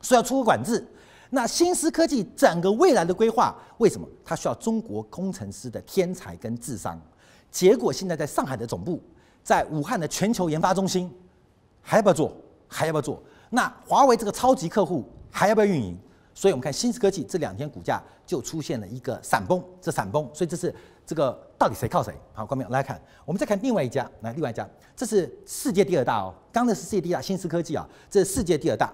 [0.00, 0.84] 说要出口管制，
[1.30, 4.06] 那新思科技整个未来的规划，为什么？
[4.24, 7.00] 它需要中国工程师的天才跟智商，
[7.52, 9.00] 结果现在在上海的总部，
[9.44, 11.08] 在武汉的全球研发中心，
[11.80, 12.36] 还要不要做？
[12.66, 13.22] 还要不要做？
[13.50, 15.96] 那华为这个超级客户还要不要运营？
[16.34, 20.74] 所以我们看新思科技这两天股价就出现了一个闪崩，这闪崩，所以这是。
[21.04, 22.14] 这个到底谁靠谁？
[22.32, 28.90] 好，观众来看，我们再看另外一家，来另外一家，这是世界第二大哦，刚才是世界第一大新思科技啊，这是世界第二大，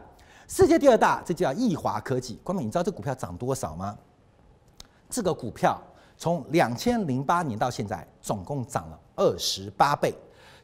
[0.49, 2.41] 世界第二大，这叫易华科技。
[2.43, 3.97] 观众，你知道这股票涨多少吗？
[5.11, 5.79] 这个股票
[6.19, 10.13] 从两千零八年到现在，总共涨了二十八倍，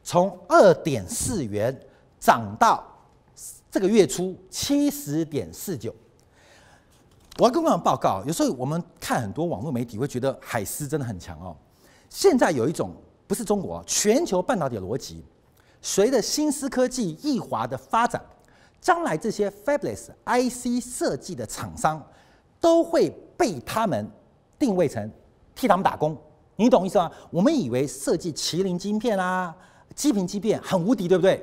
[0.03, 1.75] 从二点四元
[2.19, 2.83] 涨到
[3.71, 5.95] 这个月初七十点四九。
[7.37, 11.55] 我要跟各位报告，有时候我们看很多网络媒体会觉得海思真的很强哦。
[12.09, 12.91] 现在有一种
[13.25, 15.23] 不是中国全球半导体的逻辑，
[15.81, 18.21] 随着新思科技易华的发展，
[18.81, 22.05] 将来这些 Fabulous IC 设计的厂商
[22.59, 24.09] 都会被他们
[24.59, 25.09] 定位成
[25.55, 26.15] 替他们打工，
[26.57, 27.09] 你懂意思吗？
[27.31, 29.55] 我们以为设计麒麟晶片啊、
[29.95, 31.37] 基频晶片很无敌，对不对？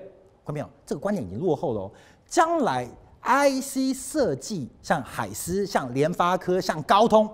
[0.45, 0.69] 看到没有？
[0.85, 1.91] 这个观念已经落后了哦。
[2.27, 2.87] 将来
[3.23, 7.29] IC 设计像海思、像联发科、像高通，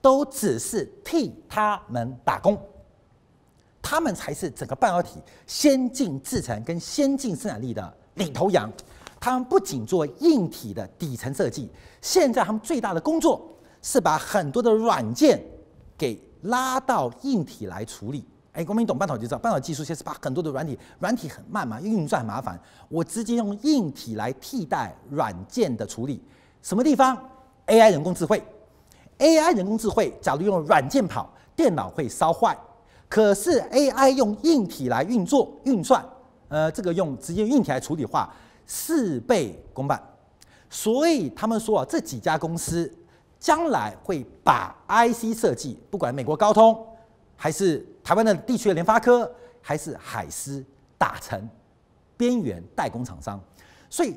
[0.00, 2.58] 都只是替他们打工，
[3.80, 8.70] 他们才是整个半导体先进制程跟先进生产力的领头羊。
[9.18, 13.46] 他们不仅做硬体的底层设计，现在他们最大的工作
[13.82, 15.42] 是把很多的软件
[16.00, 18.24] 给拉到硬体来处理。
[18.52, 22.58] 哎，我们懂半导体知道，半导体技术其实把很多的软体，软体很慢嘛，运算很麻烦，
[22.88, 26.24] 我直接用硬体来替代软件的处理。
[26.62, 27.14] 什么地方
[27.66, 28.42] ？AI 人工智慧
[29.18, 32.56] ，AI 人工智慧，假如用软件跑，电脑会烧坏。
[33.06, 36.02] 可是 AI 用硬体来运作运算，
[36.48, 38.32] 呃，这个用直接用硬体来处理的话。
[38.66, 40.00] 事倍功半，
[40.68, 42.88] 所以他们说啊，这几家公司
[43.40, 46.86] 将来会把 IC 设计，不管美国高通，
[47.34, 49.28] 还是台湾的地区的联发科，
[49.62, 50.62] 还是海思，
[50.98, 51.48] 打成
[52.18, 53.40] 边缘代工厂商。
[53.88, 54.14] 所以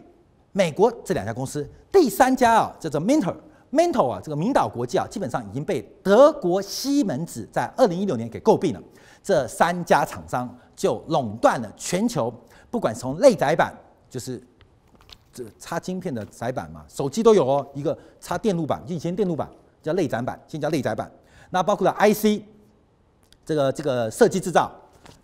[0.51, 8.83] 美国这两家公司，第三家啊叫做 Mentor，Mentor 啊这个明导国际啊，基本上已经被德国西门子在二零一六年给购并了。
[9.23, 12.31] 这三家厂商就垄断了全球，
[12.69, 13.73] 不管从内载板。
[14.09, 14.39] 就是
[15.33, 17.67] 这插晶片的载板嘛，手机都有哦。
[17.73, 19.49] 一个插电路板，以前电路板
[19.81, 21.11] 叫内载板，现在叫内载板。
[21.49, 22.43] 那包括了 IC，
[23.43, 24.71] 这个这个设计制造，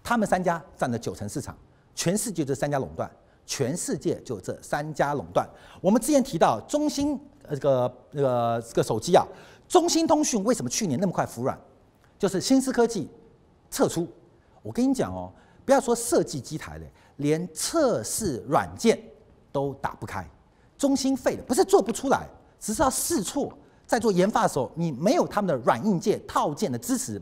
[0.04, 1.56] 他们三家占了九成市场，
[1.94, 3.10] 全世界这三家垄断，
[3.46, 5.48] 全世界就这三家垄断。
[5.80, 9.24] 我们之前提到中兴呃这个这个这个手机啊，
[9.68, 11.56] 中兴通讯为什么去年那么快服软？
[12.18, 13.08] 就是新思科技
[13.70, 14.08] 撤出。
[14.64, 15.32] 我跟你讲哦，
[15.64, 16.92] 不要说设计机台嘞。
[17.18, 18.98] 连测试软件
[19.52, 20.28] 都打不开，
[20.78, 22.28] 中心废了，不是做不出来，
[22.60, 23.52] 只是要试错。
[23.86, 27.20] 在做研发的时候，你没有他们的软硬件套件的支持，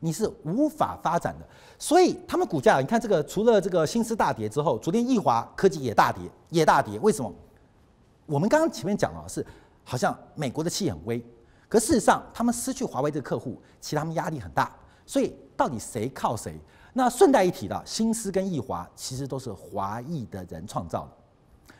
[0.00, 1.46] 你是无法发展的。
[1.78, 6.98] 所以他们股价，你看这个，除了这个新思大跌之后，昨天易华科技也大跌，也大跌。
[6.98, 7.32] 为什么？
[8.26, 9.46] 我们刚刚前面讲了，是
[9.84, 11.24] 好像美国的气很微，
[11.68, 14.74] 可事实上他们失去华为这个客户，其实他们压力很大。
[15.06, 16.60] 所以到底谁靠谁？
[16.92, 21.10] 那顺带一提的，新思跟易华其实都是华裔的人创造的，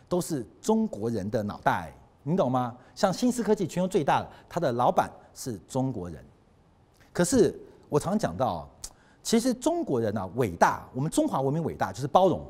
[0.08, 1.92] 都是中国人的脑袋，
[2.22, 2.76] 你懂吗？
[2.94, 6.24] 像新思科技全球最大的，它的老板是中国人。
[7.12, 8.68] 可是我常讲到，
[9.22, 12.40] 其实中国人啊伟大，我们中华文明伟大就是包容，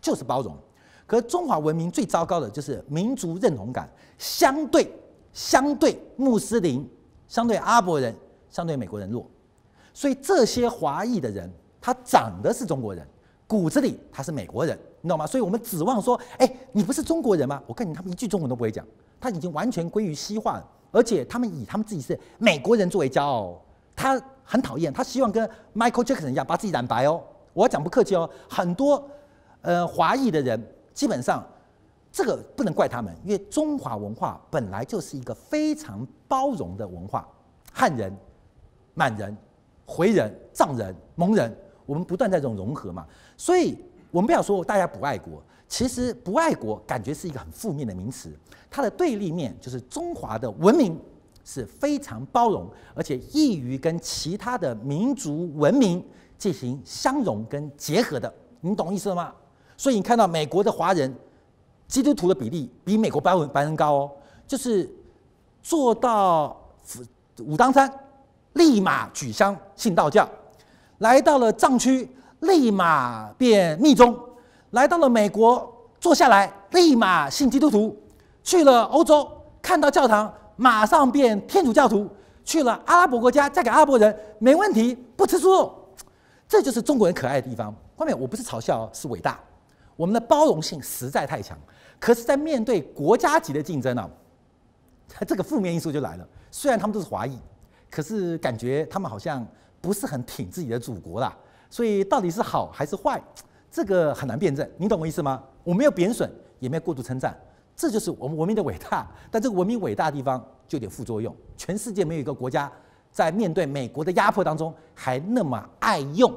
[0.00, 0.56] 就是包容。
[1.06, 3.88] 可是中华文明最糟糕的就是民族认同感，
[4.18, 4.92] 相对
[5.32, 6.88] 相对穆斯林，
[7.28, 8.14] 相对阿拉伯人，
[8.50, 9.24] 相对美国人弱。
[9.94, 11.50] 所以这些华裔的人。
[11.78, 13.06] 他长得是中国人，
[13.46, 15.24] 骨子里他是美国人，你懂吗？
[15.24, 17.62] 所以我们指望说，哎，你不是中国人吗？
[17.66, 18.84] 我看你他们一句中文都不会讲，
[19.20, 23.56] 他已经完全归于西化了，而且他们以他们自己是美国人作为骄傲，
[23.94, 27.22] 他很讨厌，他希望跟 Michael Jackson 一样把自己染白哦。
[27.52, 29.08] 我要讲不客气哦，很多
[29.62, 30.60] 呃华裔的人
[30.92, 31.40] 基本上
[32.10, 37.28] 这个不能怪他们，因为中华文化本来就是一个非常包容的文化，
[37.72, 38.12] 汉人、
[38.94, 39.36] 满人、
[39.86, 41.56] 回人、藏人、蒙人。
[41.86, 43.06] 我们不断在这种融合嘛，
[43.36, 43.76] 所以
[44.10, 48.32] 我们不要说大家不爱国，其实不爱国感觉是一个很负面的名词。
[48.70, 50.98] 它的对立面就是中华的文明
[51.44, 56.04] 是非常包容，而且易于跟其他的民族文明
[56.36, 58.32] 进行相融跟结合的。
[58.60, 59.32] 你懂意思了吗？
[59.76, 61.14] 所以你看到美国的华人
[61.86, 64.10] 基督徒的比例比美国白人白人高哦，
[64.46, 64.90] 就是
[65.62, 66.58] 做到
[67.40, 67.90] 武当山
[68.54, 70.28] 立马举香信道教。
[70.98, 72.08] 来到了藏区，
[72.46, 74.14] 立马变密宗；
[74.70, 77.94] 来到了美国，坐下来，立马信基督徒；
[78.42, 79.28] 去了欧洲，
[79.60, 82.06] 看到教堂，马上变天主教徒；
[82.44, 85.74] 去了阿拉伯国家，嫁给阿拉伯人，没问题，不吃猪肉。
[86.48, 87.74] 这就是中国人可爱的地方。
[87.96, 89.38] 后面我不是嘲笑，是伟大。
[89.96, 91.58] 我们的包容性实在太强。
[91.98, 94.10] 可是，在面对国家级的竞争呢、啊，
[95.26, 96.28] 这个负面因素就来了。
[96.50, 97.38] 虽然他们都是华裔，
[97.90, 99.46] 可是感觉他们好像。
[99.78, 101.32] 不是很挺自己的祖国啦，
[101.68, 103.22] 所以到底是好还是坏，
[103.70, 104.68] 这个很难辩证。
[104.76, 105.42] 你懂我意思吗？
[105.64, 107.38] 我没有贬损，也没有过度称赞，
[107.74, 109.06] 这就是我们文明的伟大。
[109.30, 111.34] 但这个文明伟大的地方就有点副作用。
[111.56, 112.70] 全世界没有一个国家
[113.10, 116.32] 在面对美国的压迫当中还那么爱用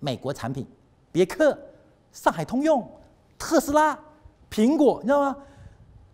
[0.00, 0.66] 美国产品，
[1.10, 1.56] 别克、
[2.12, 2.86] 上海通用、
[3.38, 3.98] 特斯拉、
[4.50, 5.36] 苹果，你知道吗？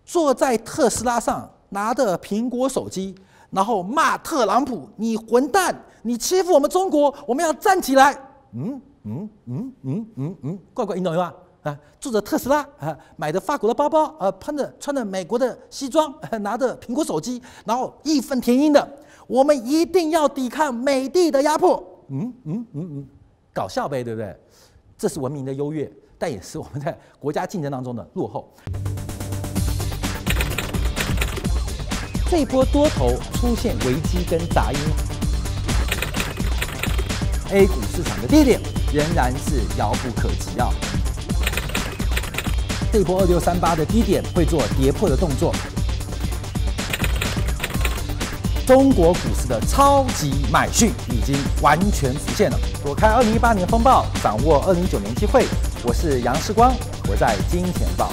[0.05, 3.15] 坐在特斯拉上拿着苹果手机，
[3.51, 8.19] 然后骂特朗普：“你混蛋！”你欺负我们中国，我们要站起来。
[8.53, 11.33] 嗯嗯嗯嗯嗯嗯，怪怪，你懂吗？
[11.63, 18.89] 啊，坐着特斯拉啊，买的法国的包包，呃，穿着穿着美国的西装，拿着苹果手机，然后义愤填膺的，
[19.27, 21.85] 我们一定要抵抗美帝的压迫。
[22.09, 23.09] 嗯嗯嗯嗯，
[23.53, 24.35] 搞笑呗，对不对？
[24.97, 28.53] 这是文明的优越，但也是我们在国家竞争当中的落后。
[32.31, 34.79] 这波多头出现危机跟杂音
[37.53, 38.61] ，A 股市场的低点
[38.93, 40.69] 仍然是遥不可及啊！
[42.93, 45.55] 这波二六三八的低点会做跌破的动作，
[48.67, 52.59] 中国股市的超级买讯已经完全实现了。
[52.85, 55.47] 躲开二零一八年风暴，掌握二零一九年机会。
[55.83, 56.75] 我是杨世光，
[57.09, 58.13] 我在金钱报。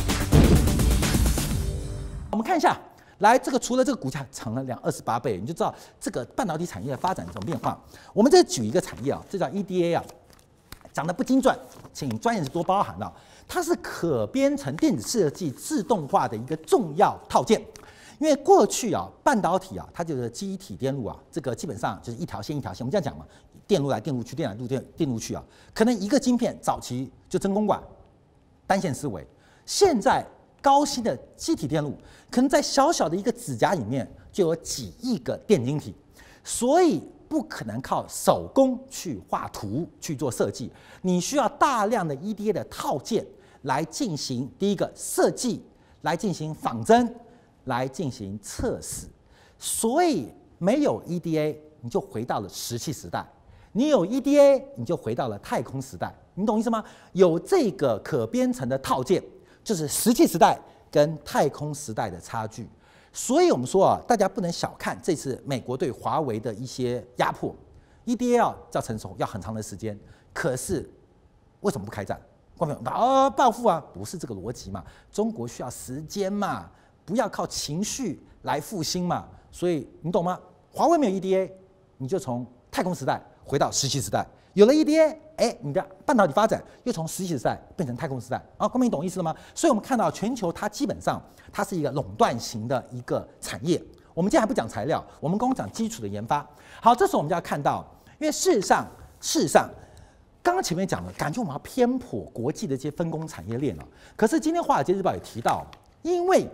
[2.32, 2.78] 我们看一下。
[3.20, 7.80] 来，这个除了这个股价涨了两二十八倍，你就知道这个半导体产业的发展这种变化。
[8.14, 10.04] 我们再举一个产业啊，这叫 EDA 啊，
[10.94, 11.58] 讲的不精准，
[11.92, 13.12] 请专业人士多包涵啊。
[13.48, 17.60] 它是可编程电子设计自动化的一个重要套件。
[18.20, 22.86] 因为过去啊，半导体啊，它就是记忆体电路啊，这个基本上就是一条线一条线。
[22.86, 23.26] 我们这样讲嘛，
[23.66, 27.82] 电路来电路去，电来路电电路去啊，可能一个晶片早期就真空管
[28.68, 29.26] 单线思维，
[29.66, 30.24] 现在。
[30.62, 31.94] 高新的积体电路，
[32.30, 35.94] 可能在小小的一个指甲里面就有几亿个电晶体，
[36.44, 43.26] 所以不可能靠手工去画图去做设计，你需要大量的 EDA 的套件
[43.64, 45.64] 来进行第一个设计，
[46.02, 47.16] 来进行仿真，
[47.66, 49.08] 来进行测试。
[49.60, 53.22] 所以没有 EDA，你就回到了石器时代；
[53.72, 56.14] 你有 EDA，你就回到了太空时代。
[56.36, 56.84] 你懂意思吗？
[57.14, 59.24] 有这个可编程的套件。
[59.68, 60.58] 就是石器时代
[60.90, 62.66] 跟太空时代的差距，
[63.12, 67.54] 所以我们说啊，大家不能小看这次美国对华为的一些压迫。
[68.06, 68.38] EDA
[68.72, 70.00] 要成熟要很长的时间，
[70.32, 70.90] 可是
[71.60, 72.18] 为什么不开战？
[72.56, 74.82] 官方啊报复啊，不是这个逻辑嘛？
[75.12, 76.72] 中国需要时间嘛，
[77.04, 79.28] 不要靠情绪来复兴嘛。
[79.52, 80.40] 所以你懂吗？
[80.72, 81.52] 华为没有 EDA，
[81.98, 84.26] 你就从太空时代回到石器时代。
[84.58, 88.68] 有了 EDA，哎，你的半导体发展又从石器时代变成太空时代啊！
[88.68, 89.36] 光明，懂意思了吗？
[89.54, 91.22] 所以，我们看到全球它基本上
[91.54, 93.80] 它是一个垄断型的一个产业。
[94.16, 96.44] 我们今天还不讲材料，我们刚刚讲基础的研发。
[96.82, 97.86] 好，这时候我们就要看到，
[98.18, 98.88] 因为事实上，
[99.22, 99.70] 事实上，
[100.42, 103.88] 刚刚前面讲了，感觉我们要偏颇国际的这些分工产业链了。
[104.16, 105.64] 可是今天《华尔街日报》也提到，
[106.02, 106.50] 因为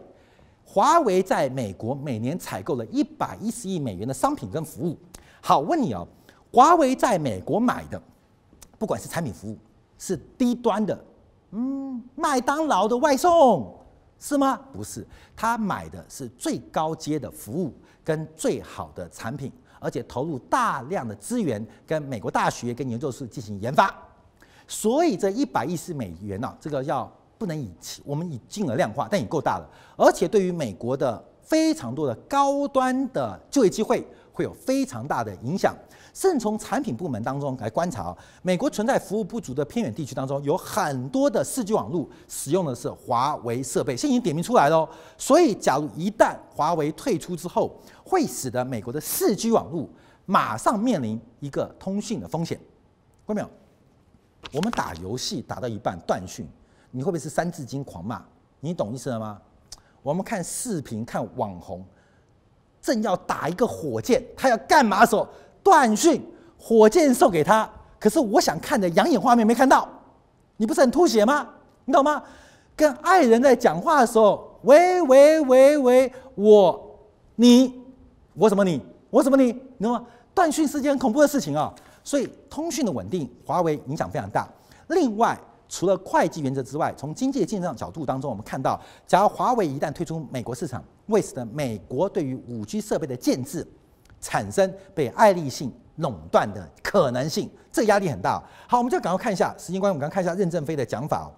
[0.66, 4.98] 华为在美国每年采购了一百一十亿美元的商品跟服务。
[5.40, 6.06] 好，问你哦。
[6.54, 8.00] 华为在美国买的，
[8.78, 9.58] 不管是产品服务，
[9.98, 11.04] 是低端的，
[11.50, 13.76] 嗯，麦当劳的外送
[14.20, 14.60] 是吗？
[14.72, 15.04] 不是，
[15.36, 23.92] 他买的是最高阶的服务跟最好的产品，而且投入大量的资源跟美国大学跟研究室进行研发。
[24.68, 27.68] 所以这一百亿是美元啊，这个要不能以
[28.06, 35.76] 我们以金额量化，但也够大了，而且对于美国的非常多的高端的就业机会会有非常大的影响。
[36.14, 44.88] 甚至从产品部门当中来观察，美国存在服务不足的偏远地区当中，有很多的四 G 网络使用的是华为设备，现在已经点名出来了。
[45.18, 49.90] 所以，假如一旦华为退出之后，会使得美国的四 G 网络
[50.28, 52.60] 马上面临一个通讯的风险。
[53.26, 53.50] 看到没有？
[54.52, 56.48] 我们打游戏打到一半断讯，
[56.92, 58.24] 你会不会是三字经狂骂？
[58.60, 59.42] 你懂意思了吗？
[60.04, 61.84] 我们看视频看网红，
[62.82, 65.28] 正要打一个火箭，他要干嘛的时候？
[65.64, 66.22] 断讯，
[66.60, 67.68] 火箭送给他，
[68.00, 69.88] 可是我想看的养眼画面没看到，
[70.58, 71.48] 你不是很吐血吗？
[71.86, 72.22] 你懂吗？
[72.76, 77.00] 跟爱人在讲话的时候，喂喂喂喂，我
[77.36, 77.82] 你
[78.34, 79.46] 我什么你我什么你，
[79.78, 80.06] 你懂吗？
[80.34, 81.74] 断讯是件很恐怖的事情啊，
[82.04, 84.48] 所以通讯的稳定，华为影响非常大。
[84.88, 93.68] 另外，除了会计原则之外，从经济的竞争角度当中，我们看到，假如华为一旦退出美国市场，为使得美国对于五 G 设备的建制。
[94.24, 98.42] 产生被爱立信垄断的可能性，这压力很大。
[98.68, 101.30] 好，我们就赶快看一下时间关系，我们刚看一下任正非的讲法哦。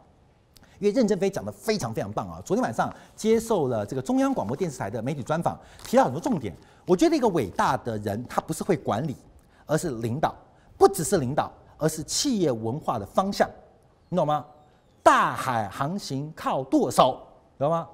[0.78, 2.42] 因为任正非讲的非常非常棒啊！
[2.44, 6.54] 昨天晚上接受了这个中央广播电视台的媒体专访，提到很多重点。
[6.86, 9.16] 我觉得一个伟大的人，他不是会管理，
[9.66, 10.36] 而是领导，
[10.78, 13.50] 不只是领导，而是企业文化的方向，
[14.10, 14.46] 你懂吗？
[15.02, 17.26] 大海航行靠舵手，
[17.58, 17.88] 懂吗？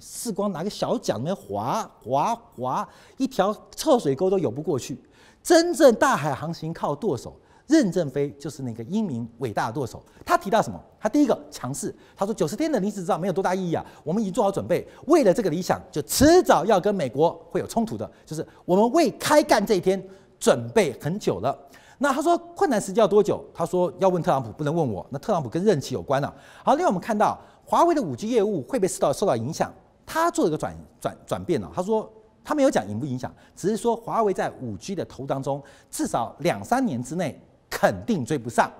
[0.00, 5.00] 世光拿个小桨那边划划划，一条臭水沟都游不过去。
[5.42, 7.36] 真正大海航行靠舵手，
[7.66, 10.02] 任正非就是那个英明伟大的舵手。
[10.24, 10.80] 他提到什么？
[11.00, 20.00] 他第一个强势，他说九十天的临时执照没有多大意义啊，我们已经做好准备，为了这个理想，就迟早要跟美国会有冲突的，就是我们为开干这一天
[20.38, 21.58] 准备很久了。
[21.98, 23.44] 那他说困难时间要多久？
[23.52, 25.04] 他说要问特朗普，不能问我。
[25.10, 26.34] 那特朗普跟任期有关了、啊。
[26.64, 29.72] 好，另外我们看到华为的五 G 业务会不会受到受到影响？
[30.12, 32.12] 他做了一个转转转变了、他说
[32.44, 37.40] 他没有讲影不影响，只是说华为在五 G 的投当中，至少两三年之内
[37.70, 38.70] 肯定追不上。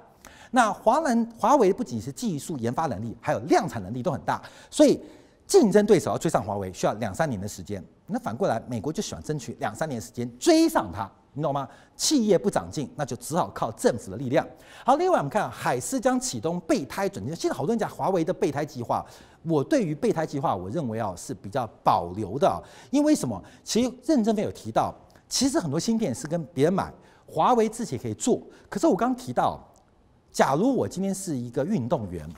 [0.50, 5.00] 那华能华为不仅是技术研发能力，还有量产能力都很大，所以
[5.46, 7.82] 竞争对手要追上华为需要两三年的时间。
[8.06, 11.10] 那反过来，美国就喜欢争取两三年时间追上它。
[11.34, 11.66] 你懂吗？
[11.96, 14.46] 企业不长进，那就只好靠政府的力量。
[14.84, 17.34] 好，另外我们看海思将启动备胎准备。
[17.34, 19.04] 现在好多人讲华为的备胎计划，
[19.42, 22.62] 我对于备胎计划，我认为啊是比较保留的。
[22.90, 23.42] 因为什么？
[23.64, 24.94] 其实任正非有提到，
[25.26, 26.92] 其实很多芯片是跟别人买，
[27.26, 28.38] 华为自己也可以做。
[28.68, 29.58] 可是我刚提到，
[30.30, 32.28] 假如我今天是一个运动员，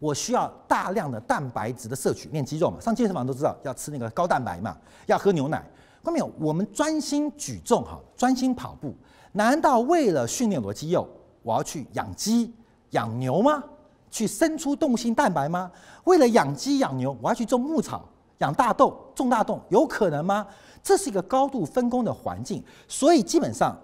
[0.00, 4.76] 我需要大量的蛋白质的摄取，练肌肉嘛，上健身房都知道要吃那个高蛋白嘛，
[5.06, 5.64] 要喝牛奶。
[6.02, 6.30] 看到没有？
[6.40, 8.94] 我们专心举重哈，专心跑步，
[9.32, 11.08] 难道为了训练我的肌肉，
[11.42, 12.52] 我要去养鸡、
[12.90, 13.62] 养牛吗？
[14.10, 15.70] 去生出动物性蛋白吗？
[16.04, 18.06] 为了养鸡养牛，我要去种牧草、
[18.38, 20.46] 养大豆、种大豆，有可能吗？
[20.82, 23.78] 这是一个高度分工的环境，所以基本上，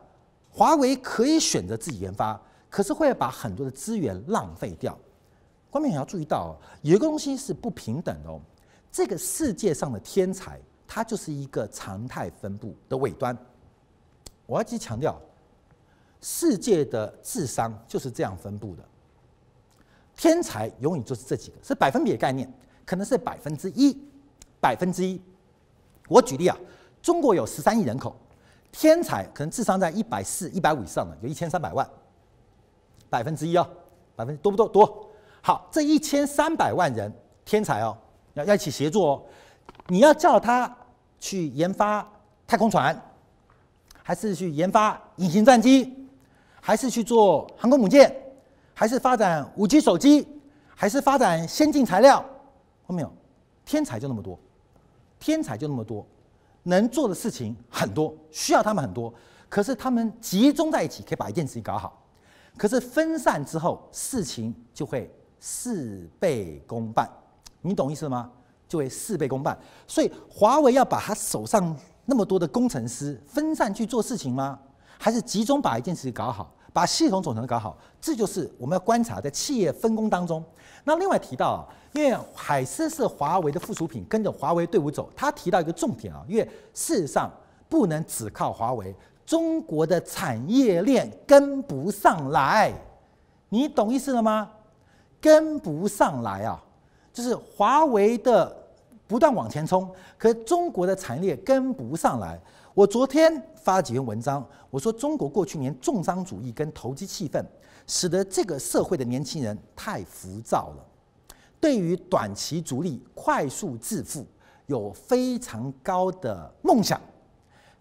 [0.50, 2.38] 华为可以选择自己研发，
[2.68, 4.98] 可是会把很多的资源浪费掉。
[5.70, 8.40] 观众也要注意到，有一个东西是不平等的哦，
[8.90, 10.60] 这个世界上的天才。
[10.88, 13.36] 它就是一个常态分布的尾端。
[14.46, 15.20] 我要继续强调，
[16.22, 18.82] 世界的智商就是这样分布的。
[20.16, 22.50] 天才永远就是这几个，是百分比的概念，
[22.86, 23.96] 可能是百分之一，
[24.60, 25.20] 百分之一。
[26.08, 26.56] 我举例啊，
[27.02, 28.16] 中国有十三亿人口，
[28.72, 31.88] 天才可能智商在一百四、一百五以上的，有一千三百万，
[33.10, 33.68] 百分之一哦，
[34.16, 34.66] 百分多不多？
[34.66, 35.10] 多。
[35.42, 37.12] 好，这一千三百万人
[37.44, 37.96] 天才哦，
[38.32, 39.22] 要要一起协作哦。
[39.86, 40.76] 你要叫他
[41.18, 42.06] 去研发
[42.46, 42.98] 太空船，
[44.02, 46.08] 还是去研发隐形战机，
[46.60, 48.14] 还是去做航空母舰，
[48.74, 50.26] 还是发展五 G 手机，
[50.74, 52.24] 还是发展先进材料？
[52.86, 53.12] 后面有？
[53.64, 54.38] 天才就那么多，
[55.18, 56.06] 天才就那么多，
[56.62, 59.12] 能做的事情很多，需要他们很多。
[59.50, 62.02] 可是他们集中在一起，可以把一件事情搞好。
[62.56, 67.06] 可是分散之后，事情就会事倍功半。
[67.60, 68.30] 你懂意思吗？
[68.68, 74.58] 就会事倍功半，所以华为要把他手上那么多的工程师分散去做事情吗？
[74.98, 77.76] 还是集中把一件事情搞好，把系统总成搞好？
[78.00, 80.44] 这就是我们要观察在企业分工当中。
[80.84, 81.60] 那另外提到啊，
[81.92, 85.10] 因为海思是华为的附属品，跟着华为队伍走。
[85.16, 86.44] 他提到一个重点啊，因为
[86.74, 87.30] 事实上
[87.68, 88.94] 不能只靠华为，
[89.24, 92.72] 中国的产业链跟不上来，
[93.48, 94.50] 你懂意思了吗？
[95.20, 96.62] 跟不上来啊。
[97.18, 98.56] 就是华为的
[99.08, 102.40] 不断往前冲，可中国的产业跟不上来。
[102.74, 107.44] 我昨天发几篇文章，我说中国过去年重商主义跟投机气氛，
[107.88, 110.86] 使得这个社会的年轻人太浮躁了，
[111.60, 114.24] 对于短期逐利、快速致富
[114.66, 117.00] 有非常高的梦想，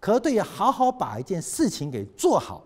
[0.00, 2.64] 可对于好好把一件事情给做好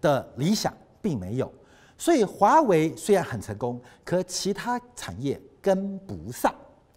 [0.00, 1.52] 的理想并没有。
[1.98, 5.40] 所以华为虽然很成功，可其他产业。
[5.62, 6.52] 跟不上，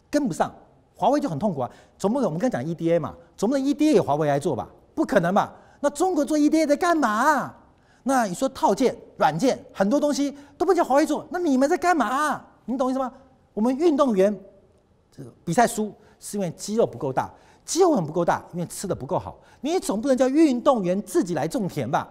[0.09, 0.53] 跟不上，
[0.95, 1.71] 华为就很痛苦啊！
[1.97, 4.67] 总不能我们刚讲 EDA 嘛，总不能 EDA 由华为来做吧？
[4.93, 5.53] 不可能吧？
[5.79, 7.53] 那中国做 EDA 在干嘛？
[8.03, 12.43] 那你说套件、软件很多东西都不叫华为做，那你们在干嘛？
[12.65, 13.11] 你懂意思吗？
[13.53, 14.35] 我们运动员
[15.11, 17.31] 这个比赛输是因为肌肉不够大，
[17.63, 19.37] 肌肉很不够大，因为吃的不够好。
[19.61, 22.07] 你总不能叫运动员自己来种田吧？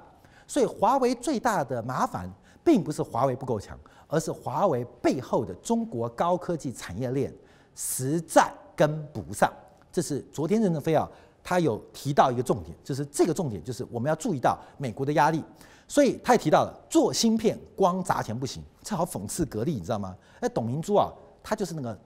[0.46, 2.30] 所以华为最大的麻烦，
[2.65, 3.79] 并不是华为不够强。
[4.07, 7.33] 而是华为背后的中国高科技产业链
[7.75, 9.53] 实在跟不上，
[9.91, 11.09] 这是昨天任正非啊，
[11.43, 15.43] 他有提到一个重点，就是这个重点就是我们要注意到美国的压力，
[15.89, 20.15] 所以他也提到了做芯片光砸钱不行，这好讽刺格力，你知道吗？
[20.41, 21.11] 那董明珠啊，
[21.43, 21.99] 他就是那个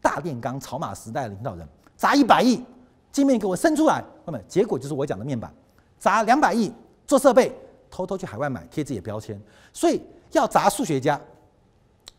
[0.00, 2.64] 大炼钢草马时代的领导人，砸一百亿
[3.10, 5.52] 晶片给我生出来，那么结果就是我讲的面板，
[5.98, 6.72] 砸两百亿
[7.06, 7.54] 做设备，
[7.92, 9.40] 偷偷去海外买贴自己的标签，
[9.72, 10.02] 所以。
[10.32, 11.20] 要砸数学家，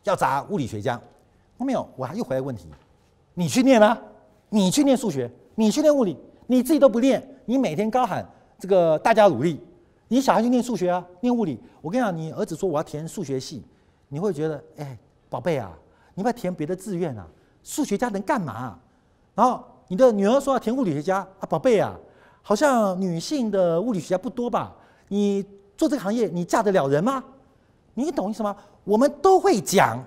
[0.04, 1.02] 要砸物理学家，
[1.58, 1.84] 看没有？
[1.96, 2.68] 我还又回来问题，
[3.34, 4.00] 你去念啊？
[4.50, 6.16] 你去念数学，你去念物理，
[6.46, 8.24] 你自己都不念，你每天高喊
[8.60, 9.60] 这个大家努力，
[10.10, 11.60] 你小孩去念数学啊，念物理。
[11.82, 13.64] 我跟你讲，你儿子说我要填数学系，
[14.10, 14.96] 你会觉得，哎，
[15.28, 15.76] 宝贝啊，
[16.14, 17.28] 你不要填别的志愿啊，
[17.64, 18.78] 数学家能干嘛？
[19.34, 21.98] 然后你的女儿说要填物理学家啊，宝贝啊，
[22.44, 24.76] 好像女性的物理学家不多吧？
[25.08, 25.44] 你
[25.76, 27.24] 做这个行业，你嫁得了人吗？
[27.94, 28.56] 你懂意思吗？
[28.84, 30.00] 我们都会讲，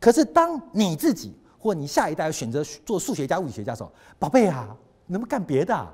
[0.00, 4.68] 可是当你自己或你下一代选择做数学家、物理学家的时候，宝贝啊，
[5.06, 5.92] 能不能干别的啊？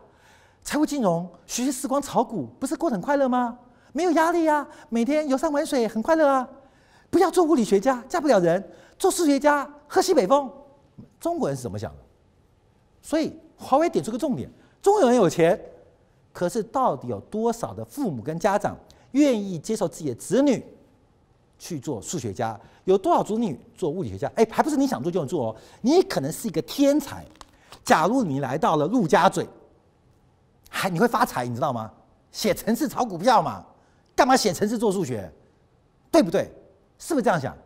[0.63, 3.59] 财务金融、学习时光、炒股，不是过得很快乐吗？
[3.93, 6.49] 没有压力啊，每天游山玩水，很快乐啊。
[7.11, 8.63] 不要做物理学家，嫁不了人；
[8.99, 10.51] 做数学家，喝西北风。
[11.19, 11.99] 中国人是怎么想的？
[13.01, 14.51] 所以华为点出个重点：
[14.83, 15.59] 中国人有钱，
[16.33, 18.77] 可是到底有多少的父母跟家长
[19.13, 20.65] 愿意接受自己的子女
[21.59, 22.59] 去做数学家？
[22.85, 24.31] 有多少子女做物理学家？
[24.37, 25.57] 哎，还不是你想做就能做哦。
[25.83, 27.25] 你可能是一个天才，
[27.85, 29.47] 假如你来到了陆家嘴。
[30.71, 31.91] 还你会发财，你知道吗？
[32.31, 33.65] 写程式炒股票嘛，
[34.15, 35.31] 干嘛写程式做数学？
[36.11, 36.53] 对不对？
[36.99, 37.57] 是不是这样想？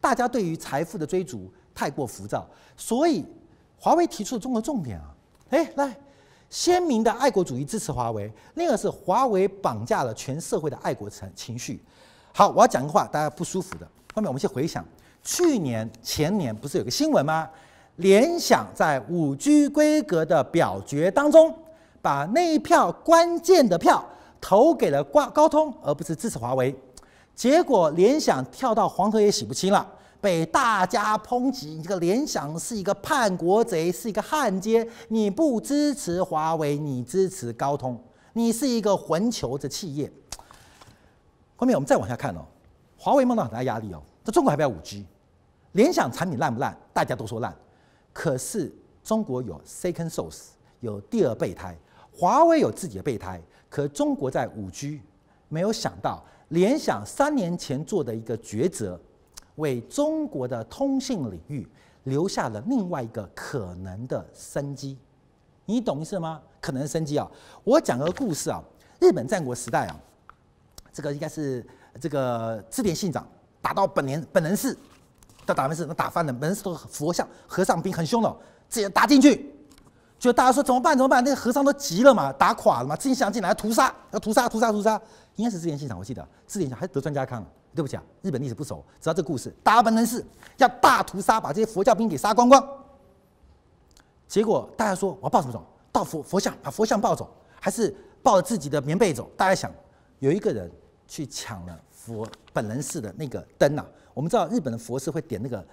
[0.00, 3.24] 大家对于财富的追逐太过浮躁，所以
[3.78, 5.14] 华为提出的中国重点啊，
[5.50, 5.96] 哎，来，
[6.54, 11.82] 鲜明的爱国主义支持华为，那个是华为绑架了全社会的爱国情情绪。
[12.32, 13.84] 好，我要讲个话，大家不舒服的。
[14.14, 14.84] 后面我们先回想，
[15.20, 17.50] 去年前年不是有个新闻吗？
[17.96, 21.52] 联想在五 G 规格的表决当中。
[22.00, 24.04] 把那一票关键的票
[24.38, 26.72] 投给了挂高通，而不是支持华为，
[27.34, 29.90] 结果联想跳到黄河也洗不清了，
[30.24, 31.74] 被大家抨击。
[31.74, 34.88] 你这个联想是一个叛国贼，是一个汉奸。
[35.08, 38.02] 你不支持华为，你支持高通，
[38.32, 40.10] 你是一个混球的企业。
[41.56, 42.40] 后面我们再往下看哦，
[42.96, 45.04] 华为梦到很大压力哦，在中国还不要五 G，
[45.72, 46.74] 联想产品烂不烂？
[46.94, 47.54] 大家都说烂，
[48.10, 50.44] 可是中国有 second source，
[50.80, 51.76] 有第二备胎。
[52.10, 55.02] 华为有自己的备胎，可中国在五 G
[55.50, 58.98] 没有想到，联想三年前做的一个抉择，
[59.56, 61.68] 为中国的通信领域
[62.04, 64.98] 留下了另外一个可能的生机。
[65.66, 66.40] 你懂意思吗？
[66.60, 67.26] 可能生机啊！
[67.62, 68.62] 我讲个故事啊，
[69.00, 69.96] 日本战国时代啊，
[70.92, 71.66] 这个应该是
[72.00, 73.26] 这个织田信长
[73.62, 74.76] 打到本能本能寺，
[75.46, 78.36] 到打完寺，那打翻了，本能寺都佛像和尚兵很凶的，
[78.68, 79.50] 直接打进去。
[80.18, 80.96] 就大家说怎么办？
[80.96, 81.22] 怎么办？
[81.24, 82.96] 那个和尚都急了嘛，打垮了嘛。
[82.96, 85.00] 织田信长进来屠杀，要屠杀，屠杀，屠杀。
[85.36, 87.44] 应该是织田信长，我记得织田信长还是德川家康。
[87.74, 89.52] 对不起啊，日本历史不熟，知道这个故事。
[89.62, 90.24] 打本能寺
[90.58, 92.66] 要大屠杀，把这些佛教兵给杀光光。
[94.28, 95.64] 结果大家说我要抱什么走？
[95.92, 99.30] 抱佛佛像，把佛像抱走，还是抱自己的棉被走？
[99.36, 99.72] 大家想，
[100.18, 100.70] 有一个人
[101.06, 103.88] 去抢了佛本人寺的那个灯呐、啊。
[104.14, 105.64] 我们知道日本的佛寺会点那个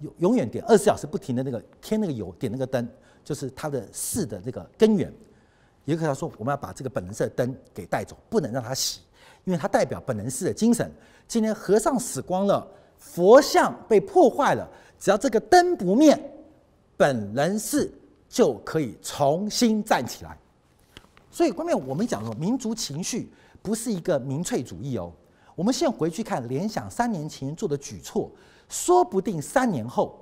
[0.00, 2.88] 永永远点二十四小时不停的那个添那个油点那个灯。
[3.24, 5.14] 就是他的寺的这个根源，
[5.84, 8.98] 也可以说我们要把这个本能寺的灯给带走，不能让它熄，
[9.44, 10.90] 因为它代表本能寺的精神。
[11.28, 12.66] 今天和尚死光了，
[12.98, 14.68] 佛像被破坏了，
[14.98, 16.18] 只要这个灯不灭，
[16.96, 17.92] 本能寺
[18.28, 20.36] 就可以重新站起来。
[21.30, 23.32] 所以，关键我们讲说，民族情绪
[23.62, 25.10] 不是一个民粹主义哦。
[25.54, 28.30] 我们现回去看联想三年前做的举措，
[28.68, 30.18] 说不定三年后。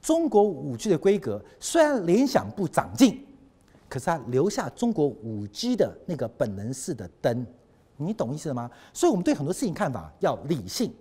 [0.00, 3.24] 中国五 G 的规格虽然联想不长进，
[3.88, 7.46] 可是它留下中国五 G 的那个本能式的灯，
[8.06, 8.70] 你懂意思了吗？
[8.92, 10.92] 所以我们对很多事情看法要理性、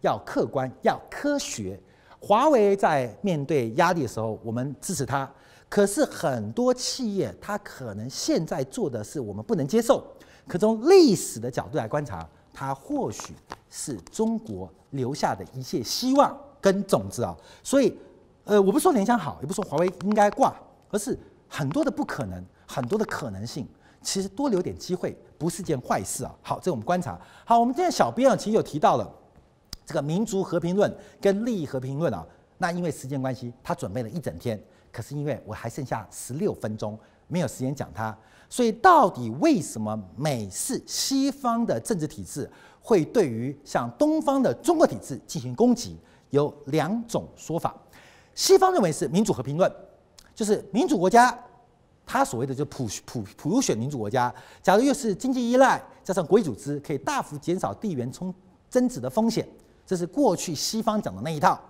[0.00, 1.78] 要客观、要科学。
[2.20, 5.30] 华为在面对压力的时候，我们支持它，
[5.68, 10.04] 可是很多企业它可能现在做的是我们不能接受。
[10.46, 13.34] 可从历史的角度来观察，它或许
[13.70, 17.96] 是中国留下的一切希望跟种子啊，所以。
[18.44, 20.56] 呃，我不说联想好，也不说华为应该挂，
[20.90, 21.14] 而是
[21.50, 23.68] 很多的不可能，很多的可能性，
[24.00, 26.34] 其实多留点机会不是件坏事啊。
[26.42, 27.18] 好，这我们观察。
[27.46, 29.10] 好，我们今天小编啊，其实有提到了
[29.86, 32.26] 这个民族和平论跟利益和平论啊。
[32.58, 34.60] 那因为时间关系，他准备了一整天，
[34.90, 38.16] 可是因为我还剩下十六分钟，没有时间讲它，
[38.48, 45.96] 所以到底为什么美式西方的政治体制会对于像东方的中国体制进行攻击？
[46.30, 47.74] 有两种说法。
[48.34, 49.72] 西方认为是民主和平论，
[50.34, 51.36] 就是民主国家，
[52.10, 58.34] 他所谓的就普普普选民主国家，假如又是经济依赖，加上国际组织，可以大幅减少地缘冲
[58.70, 59.46] 争执的风险，
[59.86, 61.60] 这是过去西方讲的那一套。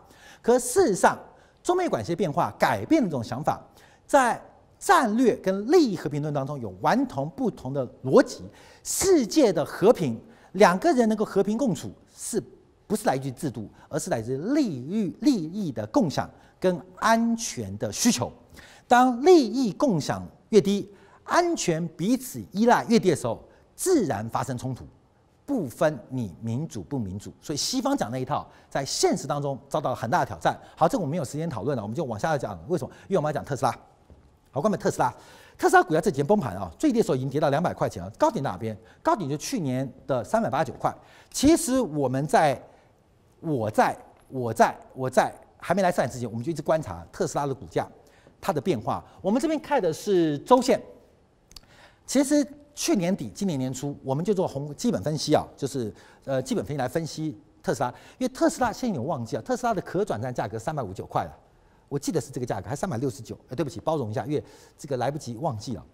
[0.41, 1.19] 可事实上，
[1.61, 3.61] 中美关系变化改变了这种想法，
[4.07, 4.41] 在
[4.79, 8.45] 战略跟利益和平论当中有完全不同的逻辑。
[8.85, 10.17] 世界的和平，
[10.53, 12.41] 两个人能够和平共处，是
[12.87, 16.31] 不是来自于制度，而是来自于利益利益的共享。
[16.61, 18.33] 跟安全的需求，
[18.89, 20.91] 当利益共享越低，
[21.25, 23.41] 安全彼此依赖越低的时候，
[23.77, 24.85] 自然发生冲突，
[25.45, 27.31] 不分你民主不民主。
[27.41, 30.59] 所以西方讲那一套，在现实当中遭到了很大的挑战。
[30.75, 32.59] 好，这个我们没有时间讨论了，我们就往下讲。
[32.69, 32.91] 为什么？
[33.09, 33.79] 因为我们要讲特斯拉。
[34.51, 35.15] 好，关于特斯拉，
[35.59, 38.11] 特斯拉股价这几天崩盘啊，最低的时候已经跌到两百块钱了。
[38.19, 38.75] 高点在哪边？
[39.03, 40.91] 高点就去年的三百八十九块。
[41.31, 42.59] 其实我们在，
[43.41, 43.95] 我在，
[44.29, 45.31] 我在，我在。
[45.61, 47.85] 还没来上海之前，我们就一直观察特斯拉的股价，
[48.41, 49.05] 它的变化。
[49.21, 50.81] 我们这边看的是周线，
[52.07, 55.93] 其实去年底、今年年初，我们就做红基本分析啊，就是
[56.25, 61.37] 呃基本分析来分析特斯拉，因为特斯拉现在有忘记啊，特斯拉的可转债价格三百五九块了，
[61.89, 63.37] 我记得是这个价格，还三百六十九。
[63.49, 64.43] 哎，对不起，包容一下，因为
[64.79, 65.85] 这个来不及忘记了。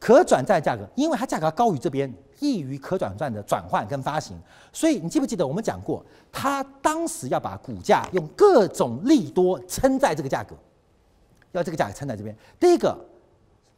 [0.00, 4.36] 可转债价格，因为它价格高于这边，易于可转债的转换跟发行，
[4.70, 10.54] 所以你记不记得我们讲过，它当时要把股价用各种利多撑在这个价格，
[11.58, 12.36] 要这个价格撑在这边。
[12.58, 12.98] 第一个，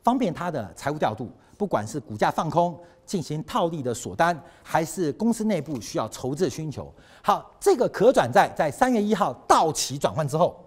[0.03, 6.93] 方便它的财务调度，不管是股价放空进行套利的锁单，还是公司内部需要筹资的需求。
[7.23, 10.59] 好，这个可转债在三月一号到期转换之后，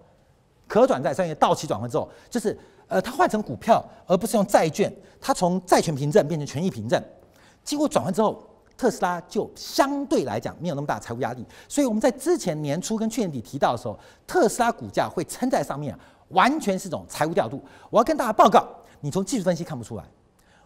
[0.66, 2.58] 可转债三月到期转换之后，就是。
[2.90, 4.92] 呃，它换成股票，而不是用债券。
[5.20, 7.00] 它从债权凭证变成权益凭证，
[7.62, 8.42] 经过转换之后，
[8.76, 11.46] 特斯拉就相对来讲没有那么大财务压力。
[11.68, 13.96] 所以我们在之前年初跟去年底提到的时候，
[14.26, 15.96] 特斯拉股价会撑在上面，
[16.30, 17.62] 完全是种财务调度。
[17.90, 18.66] 我要跟大家报告，
[19.00, 20.04] 你从技术分析看不出来，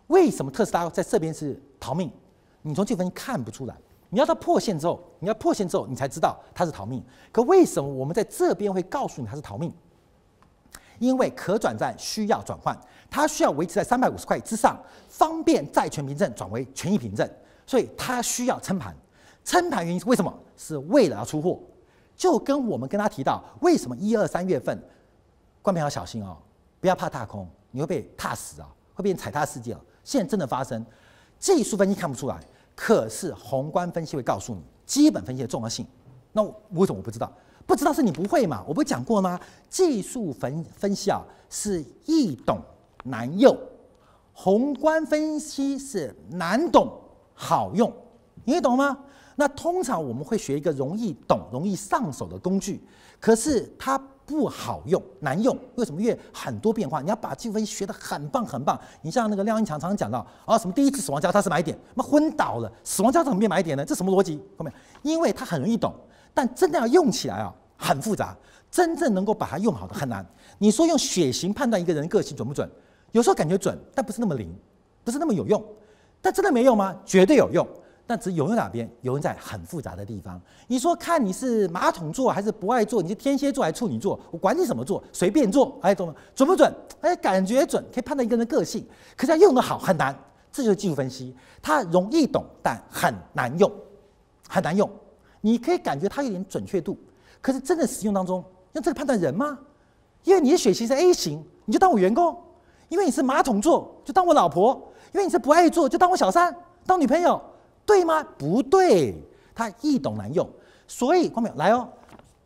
[0.07, 2.11] 为什么特斯拉在这边是逃命？
[2.63, 3.77] 你从技术分析看不出来，
[4.09, 7.05] 你要到破线之后，你要破线之后，你才知道它是逃命。
[7.31, 9.73] 可为什么我们在这边会告诉你它是逃命？
[10.99, 12.79] 因为可转债需要转换，
[13.11, 17.29] 它需要维持在三百五十块之上，方便债权凭证转为权益凭证，
[17.67, 18.95] 所以它需要撑盘。
[19.45, 20.33] 撑盘原因是为什么？
[20.57, 21.61] 是为了要出货。
[22.17, 24.81] 就跟我们跟他提到，为什么一二三月份，
[25.65, 26.37] 观众要小心哦，
[26.79, 29.75] 不要怕踏空，你会被踏死啊，会变成踩踏事件。
[30.03, 30.85] 现在真的发生，
[31.39, 32.39] 技术分析看不出来，
[32.77, 35.87] 可是宏观分析会告诉你基本分析的重要性。
[36.33, 36.43] 那
[36.73, 37.33] 为什么我不知道？
[37.65, 38.63] 不知道是你不会嘛？
[38.69, 39.41] 我不是讲过吗？
[39.71, 42.61] 技术分分析啊是易懂
[43.05, 43.59] 难用，
[44.35, 46.93] 宏观分析是难懂
[47.33, 47.91] 好用，
[48.45, 48.99] 你懂吗？
[49.37, 52.87] 那通常我们会学一个容易懂、容易上手的工具，
[53.19, 55.57] 可是它不好用、难用。
[55.75, 56.01] 为什么？
[56.01, 58.79] 因为很多变化，你要把技术分析学得很棒很棒。
[59.03, 63.85] 你像那个廖英强常常讲到啊，什么第一次死亡交叉是买点，那昏倒了，死亡交叉怎么变买点呢？
[63.85, 64.41] 这什么逻辑？
[64.57, 64.73] 后面
[65.03, 65.95] 因为它很容易懂。
[66.33, 68.37] 但真的要用起来啊，很复杂。
[68.71, 70.27] 真正能够把它用好的很难。
[70.59, 72.69] 你说用血型判断一个人个性准不准？
[73.13, 74.53] 有时候感觉准，但不是那么灵，
[75.05, 75.63] 不是那么有用。
[76.21, 76.97] 但真的没用吗？
[77.05, 77.65] 绝对有用。
[78.07, 78.91] 但只有用哪边？
[79.01, 80.41] 有用在很复杂的地方。
[80.67, 83.03] 你说看你是马桶座还是不爱座？
[83.03, 84.19] 你是天蝎座还是处女座？
[84.31, 85.79] 我管你什么座，随便做。
[85.83, 86.15] 哎，懂吗？
[86.35, 86.73] 准不准？
[87.01, 88.87] 哎，感觉准，可以判断一个人的个性。
[89.17, 90.15] 可是要用得好很难。
[90.53, 93.69] 这就是技术分析，它容易懂，但很难用，
[94.49, 94.89] 很难用。
[95.41, 96.97] 你可以感觉它有点准确度，
[97.41, 98.37] 可是真的使用当中
[98.75, 99.59] 用这个判断人吗？
[100.23, 102.33] 因为你的血型是 A 型，你就当我员工；
[102.89, 104.81] 因为你是马桶座，就当我老婆；
[105.13, 106.55] 因为你是不爱做，就当我小三、
[106.87, 107.43] 当女朋友，
[107.87, 108.23] 对吗？
[108.39, 109.15] 不对，
[109.55, 110.49] 它易懂难用。
[110.87, 111.89] 所以，光淼来哦，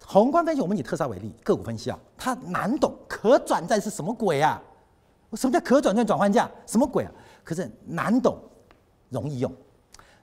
[0.07, 4.63] 宏观分析，我们以特斯拉为例，个股分析啊，它难懂，可转债是什么鬼啊？
[5.35, 6.51] 什么叫可转债转换价？
[6.67, 7.13] 什么鬼啊？
[7.45, 8.39] 可是难懂，
[9.11, 9.51] 容易用；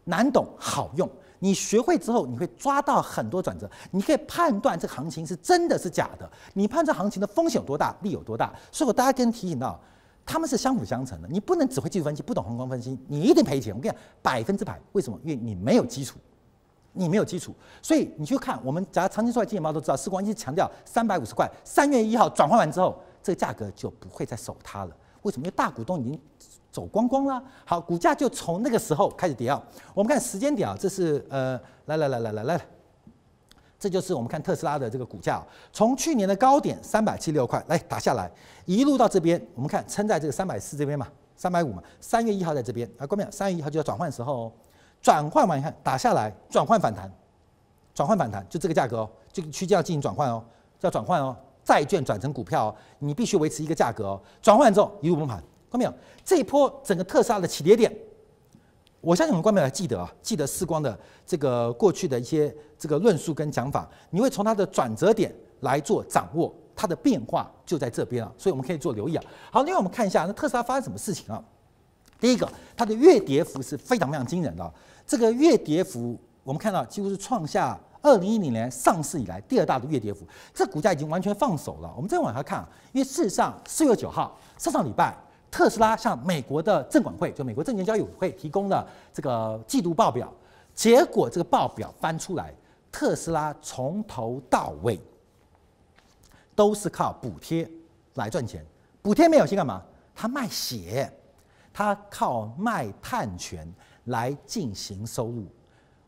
[0.03, 1.09] 难懂，好用。
[1.39, 6.27] 你学会之后，你会抓到很多转折，你可以判断这个行情是真的是假的。
[6.53, 8.51] 你判断行情的风险有多大，利有多大。
[8.71, 9.79] 所以我大家跟提醒到，
[10.25, 11.27] 他们是相辅相成的。
[11.29, 13.75] 你不能只会技术分析，不懂宏观分析，你一定赔钱。
[13.75, 14.79] 我跟你讲，百分之百。
[14.93, 15.19] 为什么？
[15.23, 16.17] 因为你没有基础，
[16.93, 17.53] 你没有基础。
[17.81, 24.95] 所以你去看我们，假如长期出来经验猫都知道，世光一直强调三百五十块，三月一号转换完之后，这个价格就不会再守它了。
[25.21, 25.45] 为什么？
[25.45, 26.19] 因为大股东已经。
[26.71, 29.63] 走光光了，好，股价就从那个时候开始跌啊。
[29.93, 32.67] 我们看时间点啊，这是呃，来来来来来来，
[33.77, 38.31] 这就是我们看特斯拉的这个股价，从去年的高点三百七十六块来打下来，
[38.65, 44.51] 一路到这边，我们看撑在这个三百四这边嘛，三百五嘛，三月一号在这边啊，各位，三月一号就要转换时候哦，
[45.01, 47.11] 转换完你看打下来，转换反弹，
[47.93, 50.43] 转换反弹就这个价格哦，这个区间要进行转换哦，
[50.81, 55.37] 要转换哦，债券转成股票哦，你必须维持一个价格哦，转换之后一路崩盘。
[55.69, 55.93] 看到没有？
[56.23, 57.93] 这一波整个特斯拉的起跌点，
[59.05, 60.97] 我相信我们观众还记得啊，记得世光的
[61.27, 69.23] 这个过去的一些这个论述跟讲法，你会从它的转折点来做掌握，它的变化就在这边啊，所以我们可以做留意啊。
[69.51, 71.39] 好，另外我们看一下那特斯拉发生什么事情啊？
[72.19, 74.73] 第一个，它的月跌幅是非常非常惊人的，
[75.05, 81.93] 这个月跌幅我们看到几乎是创下二零一零年上市以来第二大的月跌幅，这股价已经完全放手了。
[81.95, 85.15] 我们再往下看啊，因为事实上四月九号上上礼拜。
[85.55, 90.29] 特斯拉向美国的证管会，就美国证券交易委员会提供了这个季度报表，
[90.73, 92.53] 结果这个报表翻出来，
[92.91, 94.99] 特斯拉从头到尾
[96.53, 97.65] 都是靠补贴
[98.15, 98.65] 来赚钱。
[99.01, 99.81] 补贴没有先干嘛？
[100.13, 101.09] 他卖血，
[101.71, 103.65] 他靠卖碳权
[104.07, 105.45] 来进行收入。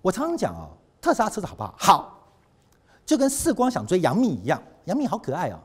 [0.01, 0.67] 我常常讲啊，
[0.99, 1.73] 特斯拉车子好不好？
[1.77, 2.19] 好，
[3.05, 5.57] 就跟世光想追杨幂一样，杨幂好可爱啊，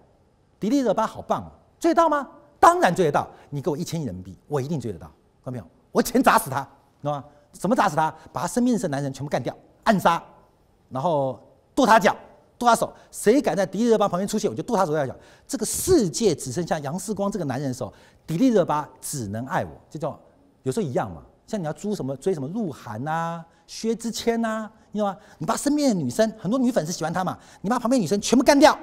[0.60, 2.28] 迪丽热巴好棒哦，追得到吗？
[2.62, 5.08] 当然追得到，你给我一千亿人民币，我一定追得到，
[5.44, 5.66] 看到没有？
[5.90, 6.60] 我钱砸死他，
[7.00, 7.24] 知道吗？
[7.50, 8.14] 怎么砸死他？
[8.32, 9.52] 把他身边的男人全部干掉，
[9.82, 10.22] 暗杀，
[10.88, 11.40] 然后
[11.74, 12.16] 剁他脚，
[12.56, 12.92] 剁他手。
[13.10, 15.18] 谁敢在迪丽热巴旁边出现，我就剁他手剁他脚。
[15.44, 17.92] 这个世界只剩下杨世光这个男人的时候，
[18.28, 20.16] 迪丽热巴只能爱我，这叫
[20.62, 21.20] 有时候一样嘛。
[21.48, 25.18] 像你要追什么追什么鹿晗呐、薛之谦呐，你知道吗？
[25.38, 28.78] 你把身边的女生很多女粉丝喜欢他嘛，你把旁边女生全部干掉，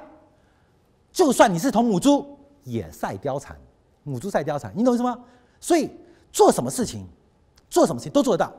[1.13, 3.57] 就算你是头母猪也赛貂蝉，
[4.09, 5.17] 母猪赛貂蝉，你懂意思吗？
[5.61, 5.89] 所以
[6.31, 7.07] 做什么事情，
[7.69, 8.51] 做什么事情都做得到，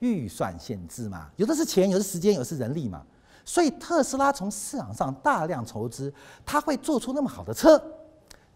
[0.00, 3.02] 预算限制嘛，有的是钱，有的是时间，有的是人力嘛。
[3.44, 6.12] 所以特斯拉从市场上大量筹资，
[6.44, 7.80] 他会做出那么好的车，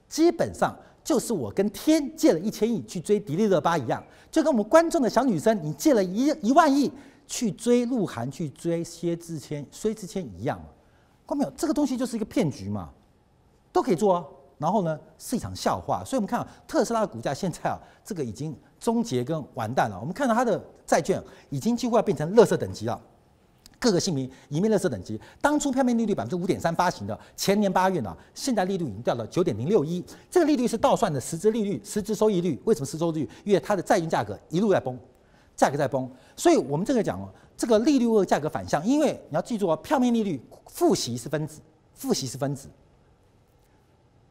[0.08, 0.76] 基本上。
[1.02, 6.92] 就是我跟天借了一千亿去追迪丽热巴一样，就跟我们观众的小女生，你借了一一万亿
[7.26, 10.66] 去追鹿晗、去追薛之谦、薛之谦一样嘛？
[11.26, 11.50] 看到没有？
[11.56, 12.90] 这个东西就是一个骗局嘛，
[13.72, 14.24] 都可以做啊。
[14.60, 16.04] 然后呢，是一场笑话。
[16.04, 19.98] 所以我们看，特斯拉的股价现在啊，这个已经终结跟完蛋了。
[19.98, 23.00] 我们看到它的债券已经几乎要变成垃圾等级了。
[23.78, 32.60] 各个姓名一面垃圾等级，当初票面利率百分之五点三发行的，前年八月呢，现在利率已经掉到九点零六一，这个利率是倒算的实质利率、实质收益率。
[32.66, 33.26] 为什么实质收率？
[33.42, 34.98] 因为它的债券价格一路在崩，
[35.56, 36.06] 价格在崩，
[36.36, 41.62] 所以我们这个讲哦，这个利率和价格反向，因为你要记住哦，票面利率复息是分子，
[41.94, 42.68] 复息是分子，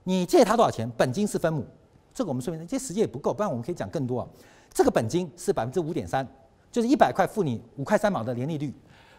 [0.03, 1.65] 你借他多少钱，本金是分母，
[2.13, 4.27] 这个我们说明，这时间也不够，不然我们可以讲更多啊。
[4.73, 6.27] 这个本金是百分之五点三，
[6.71, 8.73] 就是一百块付你五块三毛的年利率。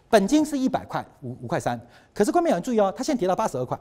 [0.09, 1.79] 本金是一百块五五块三，
[2.13, 3.79] 可是观众朋友注意哦，它现在跌到八十二块，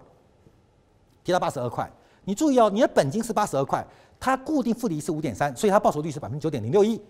[1.24, 1.90] 跌到八十二块。
[2.24, 3.84] 你注意哦，你的本金是八十二块，
[4.20, 7.00] 它固定复利是五点三，所以它报酬率是百分之九点零六一。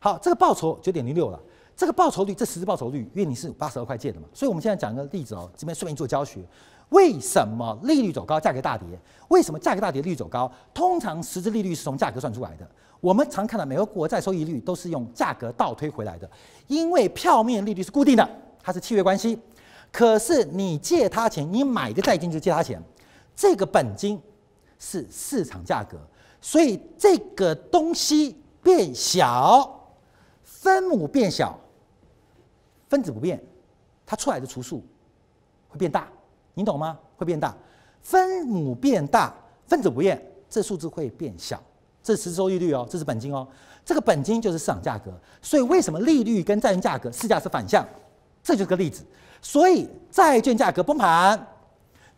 [0.00, 1.40] 好，这个报酬九点零六了，
[1.76, 6.40] 这个报酬率，这实质报酬率，因为你是八十二块借的嘛，所以我们现在讲一个例子哦，这边顺便做教学。
[6.90, 8.86] 为什么利率走高，价格大跌？
[9.28, 10.50] 为什么价格大跌，利率走高？
[10.74, 12.68] 通常实质利率是从价格算出来的。
[13.00, 16.30] 我们常看到美国国债收益率都是用价格倒推回来的，
[16.66, 18.28] 因为票面利率是固定的，
[18.62, 19.38] 它是契约关系。
[19.90, 22.82] 可是你借他钱，你买一个债券就借他钱，
[23.34, 24.20] 这个本金
[24.78, 25.98] 是市场价格，
[26.40, 29.90] 所以这个东西变小，
[30.42, 31.58] 分母变小，
[32.88, 33.42] 分子不变，
[34.04, 34.84] 它出来的除数
[35.68, 36.06] 会变大，
[36.54, 36.98] 你懂吗？
[37.16, 37.54] 会变大，
[38.00, 39.34] 分母变大，
[39.66, 41.60] 分子不变，这数字会变小。
[42.02, 43.46] 这是实收益率哦，这是本金哦，
[43.84, 47.86] 这个本金就是市场价格，所以为什么利率跟债券价格市价是反向？
[48.42, 49.04] 这就是个例子。
[49.42, 51.46] 所以债券价格崩盘，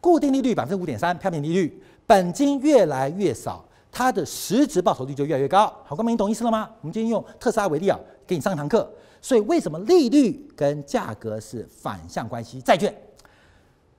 [0.01, 5.67] 固定利率百分之五点三，票面利率，本金越来越少，它的实质报酬率就越来越高。
[5.85, 6.71] 好，各位你懂意思了吗？
[6.81, 8.89] 我们今天用特斯拉为例啊，给你上一堂课。
[9.21, 12.61] 所以为什么利率跟价格是反向关系？
[12.61, 12.93] 债券，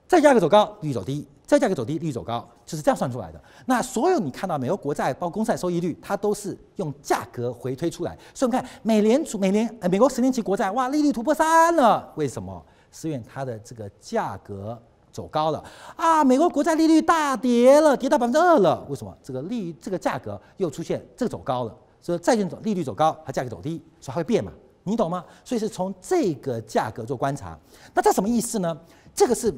[0.06, 1.26] 再价格走高，利率走低。
[1.46, 3.38] 再价格走低，利率走高，就是这样算出来的。
[3.66, 8.16] 那所有你看到美国国债包括公债收益率，它都是用价格回推出来。
[8.32, 12.64] 所以我们看美联储美联呃美国十年期国债，哇，利率突破三了，为什么？
[12.90, 14.80] 是因为它的这个价格
[15.12, 15.62] 走高了
[15.96, 16.24] 啊。
[16.24, 19.14] 美国国债利率大跌了，跌到百分之二了，为什么？
[19.22, 24.50] 这个利这个价格又出现这个走高了，所以债券走利率走高，它价格走低，所以它会变嘛？
[24.82, 25.22] 你懂吗？
[25.44, 27.58] 所以是从这个价格做观察。
[27.92, 28.74] 那这什么意思呢？
[29.14, 29.54] 这个是。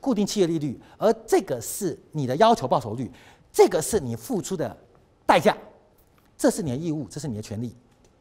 [0.00, 3.10] 固定企业利率，而这个是你的要求报酬率，
[3.52, 4.76] 这个是你付出的
[5.26, 5.56] 代价，
[6.36, 7.74] 这是你的义务，这是你的权利，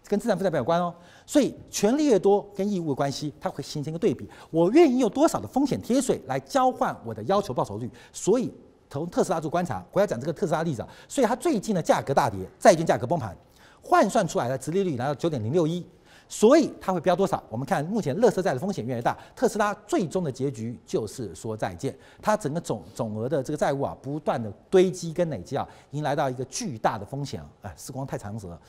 [0.07, 0.93] 跟资产负债表有关哦。
[1.25, 4.29] 所以权利越多，跟义务的关系，它会形成一个对比。
[4.49, 7.89] 我愿意用多少的风险贴水来交换我的要求报酬率？
[8.11, 8.51] 所以
[8.89, 10.87] 从特斯拉做观察，我要讲这个特斯拉例子啊。
[11.07, 13.37] 所以它最近的价格大跌，债券价格崩盘，
[13.81, 15.85] 换算出来的殖利率来到九点零六一。
[16.29, 17.41] 所以它会飙多少？
[17.49, 21.95] 我们看目前乐色债的风险越来越大，特斯拉最终的结局就是说再见。
[22.21, 27.47] 它整个总总额的这个债务啊，不断的堆积跟累积啊，已经来到一个巨大的风险啊！
[27.61, 28.59] 哎，时光太长了，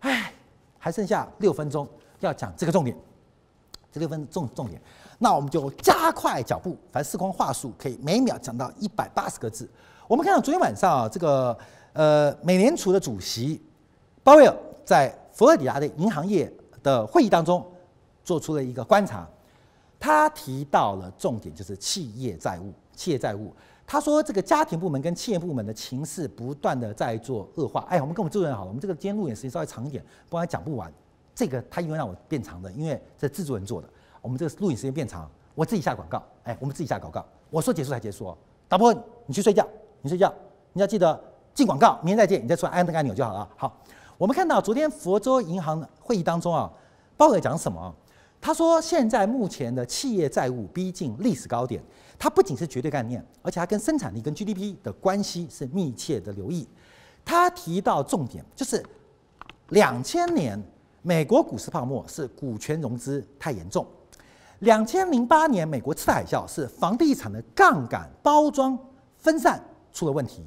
[0.00, 0.32] 哎，
[0.78, 1.86] 还剩下六分钟
[2.18, 2.96] 要讲这个重点，
[3.92, 4.82] 这六分重重点，
[5.20, 9.70] 那我们就加快脚步，反正时光话术可以每秒讲到一百八十个字。
[10.08, 11.56] 我们看到昨天晚上啊，这个
[11.92, 13.62] 呃美联储的主席
[14.24, 16.52] 鲍威尔在佛罗里达的银行业。
[16.86, 17.66] 的会议当中，
[18.22, 19.28] 做出了一个观察，
[19.98, 22.72] 他提到了重点就是企业债务。
[22.94, 23.52] 企业债务，
[23.84, 27.84] 他说这个家庭部门跟企业部门的情势不断的在做恶化。
[27.90, 30.90] 哎，我们跟我们制作人好了，我们这个今天录影时间稍微长一点，不然讲不完。
[31.34, 33.88] 这个他因为让我变长的，因为这制作人做的，
[34.22, 36.22] 我们这个录影时间变长，我自己下广告。
[36.44, 38.38] 哎，我们自己下广告，我说结束才结束哦。
[38.68, 38.94] 导播，
[39.26, 39.66] 你去睡觉，
[40.02, 40.32] 你睡觉，
[40.72, 41.20] 你要记得
[41.52, 43.48] 进广告，明天再见，你再出来按那个按钮就好了。
[43.56, 43.76] 好。
[44.18, 46.70] 我们看到昨天佛州银行会议当中啊，
[47.18, 47.94] 鲍尔讲什么？
[48.40, 51.82] 他说现在目前的企业债务逼近历史高点，
[52.18, 56.66] 它不仅是绝对概念，而且它跟生产力跟 GDP 的关系是密切的留意。
[57.24, 58.82] 他提到重点就是
[59.70, 60.62] 两千年
[61.02, 63.86] 美国股市泡沫是股权融资太严重，
[64.60, 68.78] 两千零八年美国次贷海啸是房地产的杠杆包装
[69.18, 69.62] 分散
[69.92, 70.42] 出了问题。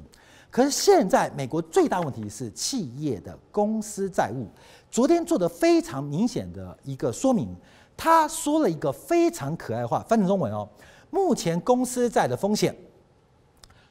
[0.50, 4.48] 可是现在美国最大问题是企业的公司债务。
[4.90, 7.54] 昨天做的非常明显的一个说明，
[7.96, 10.68] 他说了一个非常可爱的话，翻成中文哦。
[11.10, 12.76] 目前公司债的风险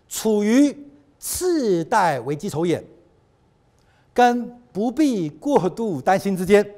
[0.09, 0.75] 处于
[1.17, 2.83] 次贷危机重演
[4.13, 6.69] 跟不必过度担心之间。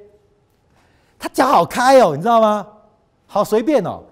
[1.18, 2.68] 他讲好开哦，你知道吗？
[3.26, 4.04] 好随便哦。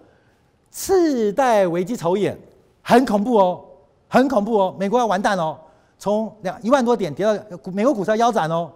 [0.72, 2.40] 次贷危机重演
[2.82, 3.66] 很恐怖哦。
[4.10, 5.58] 很恐怖哦，美国要完蛋哦，
[5.98, 7.32] 从两一万多点跌到
[7.72, 8.70] 美国股市要腰斩哦，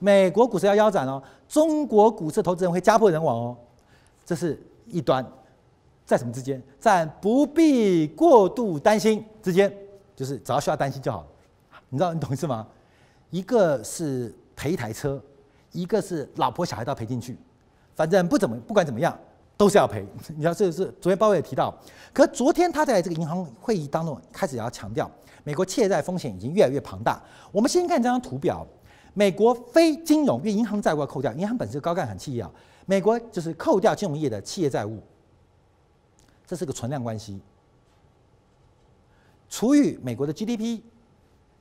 [0.00, 3.56] 美国股市要腰斩哦，中国股市投资人会家破人亡哦，
[4.26, 5.24] 这是一端，
[6.04, 6.60] 在什么之间？
[6.80, 9.72] 在不必过度担心之间，
[10.16, 11.24] 就是只要需要担心就好，
[11.88, 12.66] 你知道你懂意思吗？
[13.30, 15.22] 一个是赔一台车，
[15.70, 17.38] 一个是老婆小孩都要赔进去，
[17.94, 19.16] 反正不怎么不管怎么样。
[19.60, 20.02] 都是要赔，
[20.34, 21.70] 你知道这是昨天鲍威尔也提到，
[22.14, 25.10] 可昨天他在这个银行会议当中开始要强调，
[25.44, 27.22] 美国企业债风险已经越来越庞大。
[27.52, 28.66] 我们先看这张图表，
[29.12, 32.50] 美国非金融，因为银行债务要扣掉，银行本身是高杠杆企业啊，
[32.86, 34.98] 美国就是扣掉金融业的企业债务，
[36.46, 37.38] 这是个存量关系，
[39.50, 40.80] 除以美国的 GDP，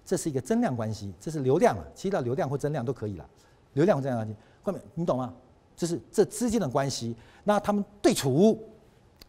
[0.05, 3.29] 这是一个增量关系，这是流量啊，其实到流量或增量都可以了，
[3.73, 4.33] 流量或增量关系，
[4.63, 5.33] 后面你懂吗？
[5.79, 7.15] 就是这之间的关系，
[7.45, 8.61] 那他们对除，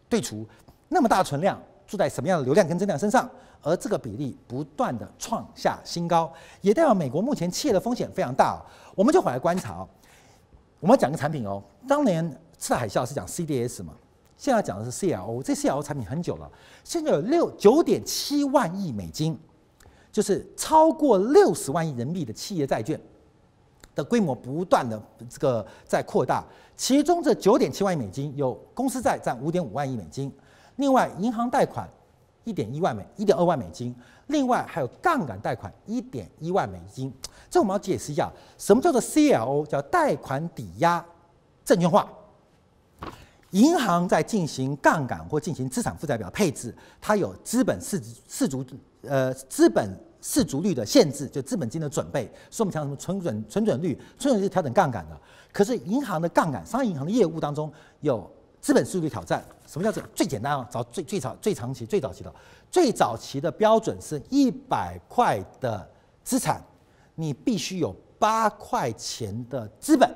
[0.09, 0.45] 对除
[0.89, 3.31] 那么大的存量住在什么样的流量跟增量身上，
[3.63, 8.61] 而这个比例不断的创下新高，也代表美国目前企业的风险非常大。
[8.97, 9.87] 我们就回来观察，
[10.81, 13.95] 我们讲个产品哦，当年次海啸是讲 CDS 嘛，
[14.37, 16.51] 现在讲的是 CLO，这 CLO 产品很久了，
[16.83, 19.39] 现在有六九点七万亿美金，
[20.11, 23.01] 就是超过六十万亿人民币的企业债券。
[24.01, 26.43] 的规模不断的这个在扩大，
[26.75, 30.33] 其中这九点七万亿美金有公司债占五点五万亿美金，
[30.77, 31.87] 另外银行贷款
[32.45, 33.95] 一点一万美一点二万美金，
[34.29, 37.13] 另外还有杠杆贷款一点一万美金。
[37.51, 39.67] 这我们要解释一下，什么叫做 CLO？
[39.67, 41.05] 叫贷款抵押
[41.63, 42.11] 证券化。
[43.51, 48.65] 银行在进行杠杆或进行资产负债表配置，它有资本适适足
[49.03, 49.95] 呃资本。
[50.21, 55.19] 适足率的限制，就资本金的准备，所以我们讲什么存准存准率，存准率是调整杠杆的。
[55.53, 59.45] 可是银行的杠杆，商业银行的业务当中有资本适足率挑战。
[59.67, 60.69] 什么叫做最简单啊？
[60.71, 62.35] 找最最早最长期最早期的
[62.71, 65.89] 最早期的标准是一百块的
[66.23, 66.63] 资产，
[67.15, 70.13] 你必须有八块钱的资本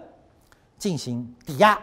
[0.78, 1.78] 进行抵押，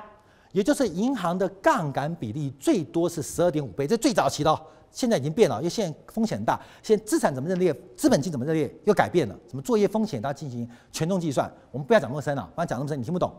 [0.52, 4.62] 也就是银行的杠杆比例最多是十二点五倍，这最早期的哦。
[4.92, 6.60] 现在已经变了，因为现在风险很大。
[6.84, 9.36] 现在资产怎么认列，资本金怎么认列又改变了。
[9.50, 11.52] 什么作业风险，它进行权重计算。
[11.72, 13.34] 我们不要讲那么深了，不然讲那么深你听不懂。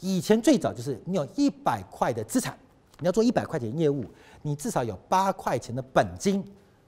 [0.00, 2.56] 以前最早就是你有一百块的资产，
[3.00, 4.04] 你要做一百块钱业务，
[4.42, 6.44] 你至少有八块钱的本金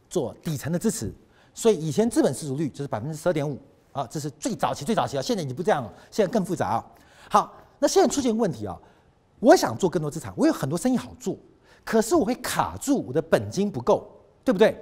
[0.08, 1.12] 做底层的支持。
[1.52, 3.58] 所以以前资本适足率就是百分之十二点五
[3.92, 5.22] 啊，这是最早期最早期啊。
[5.22, 6.86] 现在已经不这样了，现在更复杂啊。
[7.28, 8.76] 好，那现在出现问题啊，
[9.40, 11.36] 我想做更多资产，我有很多生意好做。
[11.84, 14.10] 可是我会卡住，我的本金不够，
[14.42, 14.74] 对不对？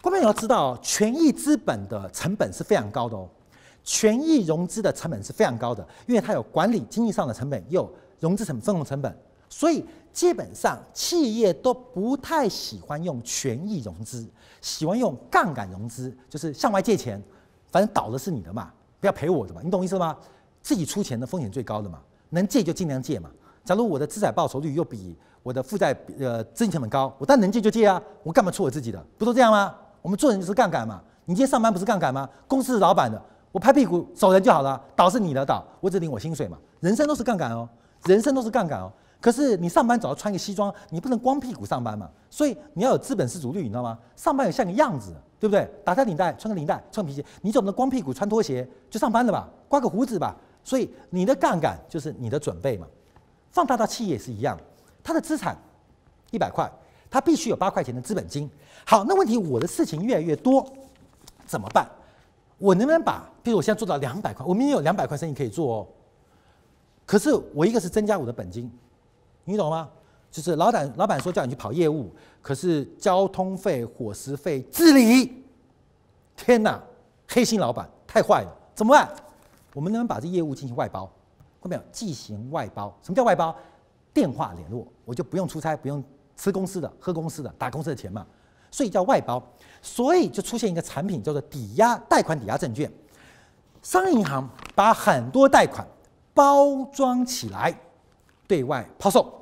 [0.00, 3.28] 观众你要知道，权益资本的成本是非常高的哦，
[3.82, 9.18] 权益融资的成本是非常高的，因为它有管理经济上的成本，也有融资成、分红成本，
[9.48, 14.24] 所以基本上企业都不太喜欢用权益融资，
[14.60, 17.20] 喜欢用杠杆融资，就是向外借钱，
[17.72, 18.70] 反正倒的是你的嘛，
[19.00, 20.16] 不要赔我的嘛，你懂意思吗？
[20.62, 23.30] 自己出钱的风险最高的嘛，能借就尽量借嘛。
[23.68, 28.98] 假如我的资产报酬率又比我的负债呃资金成本高，我当然能借就借啊，我干嘛出我自己的？
[29.18, 29.74] 不都这样吗？
[30.00, 31.02] 我们做人就是杠杆嘛。
[31.26, 32.26] 你今天上班不是杠杆吗？
[32.46, 36.56] 公司是老板的，我拍屁股走人就好了，倒是你的倒，我只领我薪水嘛。
[36.80, 37.68] 人生都是杠杆哦，
[38.06, 38.90] 人生都是杠杆哦。
[39.20, 42.08] 可是你上班总要穿个西装，你不能光屁股上班嘛。
[42.30, 43.98] 所以你要有资本失足率，你知道吗？
[44.16, 45.70] 上班也像个样子，对不对？
[45.84, 49.46] 打开领带，穿个领带，穿皮鞋，你总不能光屁股穿拖鞋就上班了吧？
[49.68, 50.34] 刮个胡子吧。
[50.64, 52.86] 所以你的杠杆就是你的准备嘛。
[53.50, 54.58] 放大到企业也是一样，
[55.02, 55.56] 它的资产
[56.30, 56.70] 一百块，
[57.10, 58.48] 它必须有八块钱的资本金。
[58.86, 60.66] 好，那问题我的事情越来越多，
[61.46, 61.88] 怎么办？
[62.58, 65.86] 我能不能把，比如我现在做到两百块，我明明有两百块生意可以做哦。
[67.06, 68.70] 可是我一个是增加我的本金，
[69.44, 69.88] 你懂吗？
[70.30, 72.10] 就是老板老板说叫你去跑业务，
[72.42, 75.42] 可是交通费、伙食费、自理，
[76.36, 76.82] 天哪，
[77.26, 79.08] 黑心老板太坏了，怎么办？
[79.72, 81.10] 我们能不能把这业务进行外包？
[81.60, 82.96] 会没有进行外包？
[83.02, 83.54] 什么叫外包？
[84.12, 86.02] 电话联络，我就不用出差，不用
[86.36, 88.26] 吃公司的、喝公司的、打公司的钱嘛，
[88.70, 89.42] 所以叫外包。
[89.80, 92.90] 所以就出现一个产品叫做抵押贷款抵押证券。
[93.80, 95.86] 商业银行把很多贷款
[96.34, 97.72] 包装起来，
[98.48, 99.32] 对外抛售。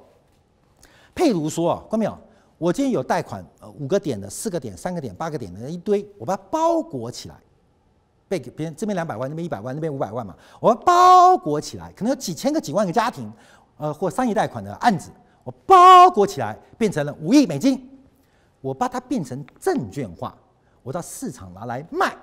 [1.15, 2.19] 譬如说啊，观众朋友，
[2.59, 7.37] 我今天有贷款，呃，五个点的、四个点、三个点、八个点的一堆，我把它包裹起来，
[8.29, 13.33] 被给别人这边两百万，那边一百万，那边五百万嘛，我包裹起来，可能有几千个、几万个家庭，
[13.77, 15.11] 呃，或商业贷款的案子，
[15.45, 17.89] 我包裹起来变成了五亿美金，
[18.61, 20.35] 我把它变成证券化，
[20.83, 22.15] 我到市场拿来卖，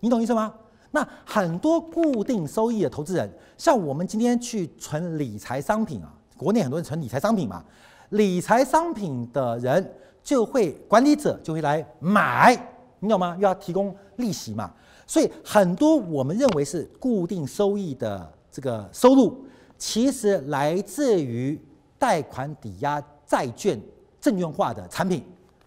[0.00, 0.52] 你懂意思吗？
[0.90, 3.28] 那很多固定收益的投资人，
[3.58, 7.62] 像我们今天去存理财商品啊，国内很多人存理财商品嘛。
[8.10, 9.92] 理财商品的人
[10.22, 12.56] 就会，管理者就会来买，
[13.00, 13.34] 你懂吗？
[13.34, 14.72] 又要提供利息嘛，
[15.06, 19.44] 所以很多我们认为是固定收益的这个收入，
[19.78, 21.60] 其实来自于
[21.98, 23.80] 贷款抵押债券
[24.20, 25.24] 证券化的产品，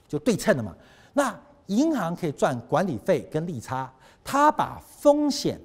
[0.08, 0.76] 就对称的嘛。
[1.14, 3.92] 那银行可以赚管理费跟利差，
[4.24, 5.60] 他把风险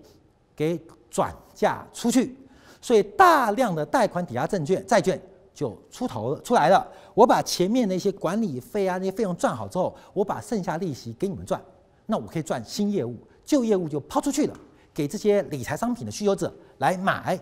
[0.55, 2.37] 给转嫁出去，
[2.81, 5.21] 所以大量的贷款抵押证券债券。
[5.55, 11.61] 就出头了出来了，我把前面那些管理费啊那些费用赚好之后，我把剩下利息给你们赚，
[12.07, 13.15] 那我可以赚新业务，
[13.45, 14.57] 旧业务就抛出去了，
[14.93, 17.39] 给这些理财商品的需求者来买。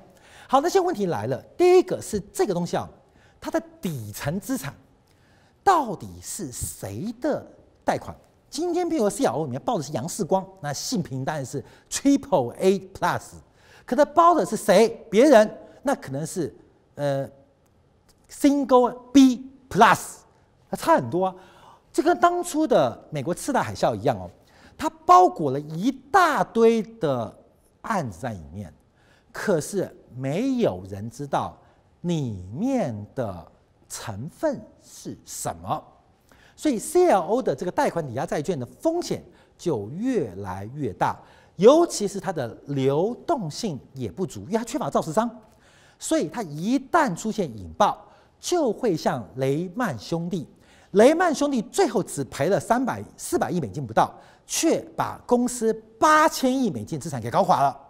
[0.48, 2.88] 好，那些问题来了，第一个是这个东西啊，
[3.40, 4.74] 它的底层资产
[5.62, 7.46] 到底是谁的
[7.84, 8.14] 贷款？
[8.48, 13.22] 今天譬如 CRO 里面报的是杨世光，那信评当然是 Triple A Plus，
[13.84, 15.06] 可它包的是谁？
[15.10, 16.54] 别人那可能是
[16.96, 17.28] 呃。
[18.32, 19.98] Single B Plus，
[20.70, 21.34] 它差很多啊，
[21.92, 24.30] 这跟当初的美国次贷海啸一样哦，
[24.80, 27.38] 它包裹了一大堆的
[27.82, 28.72] 案子在里面，
[29.30, 31.54] 可是没有人知道
[32.00, 33.46] 里面的
[33.90, 35.84] 成分是什么，
[36.56, 39.22] 所以 CLO 的这个贷款抵押债券的风险
[39.58, 41.14] 就越来越大，
[41.56, 45.30] 尤其是它的流动性也不足，因为它缺乏造市商，
[45.98, 48.06] 所以它一旦出现引爆。
[48.42, 50.48] 就会像雷曼兄弟，
[50.92, 54.10] 雷曼兄弟最后只赔了三百四百亿美金不到，
[54.52, 57.80] 却把公司八千亿美金资产给搞垮了，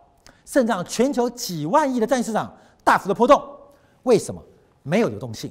[0.45, 2.55] 甚至让全球几万亿的债券市场
[2.85, 3.43] 大幅的波动。
[4.03, 4.43] 为什么？
[4.83, 5.51] 没有流动性，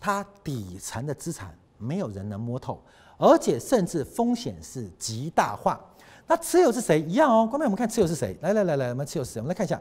[0.00, 2.82] 它底层的资产没有人能摸透，
[3.16, 5.80] 而且甚至风险是极大化。
[6.26, 7.00] 那持有是谁？
[7.00, 7.48] 一样哦。
[7.50, 8.36] 后面我们看持有是谁？
[8.42, 9.40] 来来来来，我们持有是谁？
[9.40, 9.80] 我们来看一下，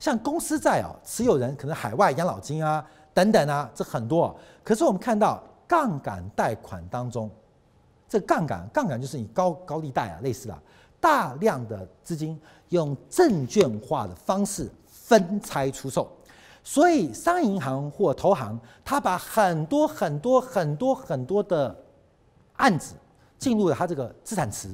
[0.00, 2.84] 像公司债哦，持有人可能海外养老金啊。
[3.14, 4.36] 等等啊，这很多。
[4.64, 7.30] 可是我们看到杠杆贷款当中，
[8.12, 10.62] 这杠杆杠杆就是你高高利贷啊，类似的，
[11.00, 12.38] 大量的资金
[12.68, 16.06] 用证券化的方式分拆出售，
[16.62, 21.74] 所以商业银行或投行，他把很多很多很多很多的
[22.56, 22.94] 案子
[23.38, 24.68] 进入了他这个资产池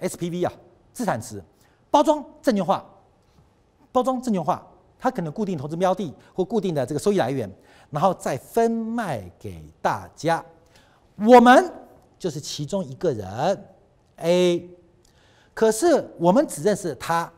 [0.00, 0.52] ，SPV 啊，
[0.94, 1.44] 资产池
[1.90, 2.82] 包装证券化，
[3.92, 4.66] 包装证券化。
[4.98, 7.48] 它可能固定投资标的或固定的这个收益来源，
[7.90, 10.42] 然后再分卖给大家。
[11.16, 11.70] 我们
[12.18, 13.64] 就是其中一个人
[14.16, 14.70] A，
[15.54, 17.32] 可是我们只认识他，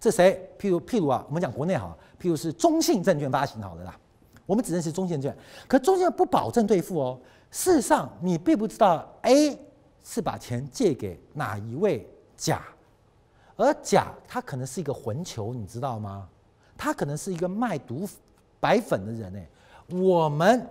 [0.00, 0.50] 这谁？
[0.58, 3.98] 譬如譬如啊，我们讲国内好，譬如是中信证券发行好的啦，
[4.46, 7.20] 我们只认识中信证券，可中信不保证兑付哦。
[7.50, 9.58] 事实上，你并不知道 A
[10.04, 12.62] 是把钱借给哪一位甲，
[13.56, 16.28] 而甲他可能是一个混球，你知道吗？
[16.76, 18.08] 他可能是一个卖毒
[18.60, 19.40] 白粉的人呢，
[19.90, 20.66] 我们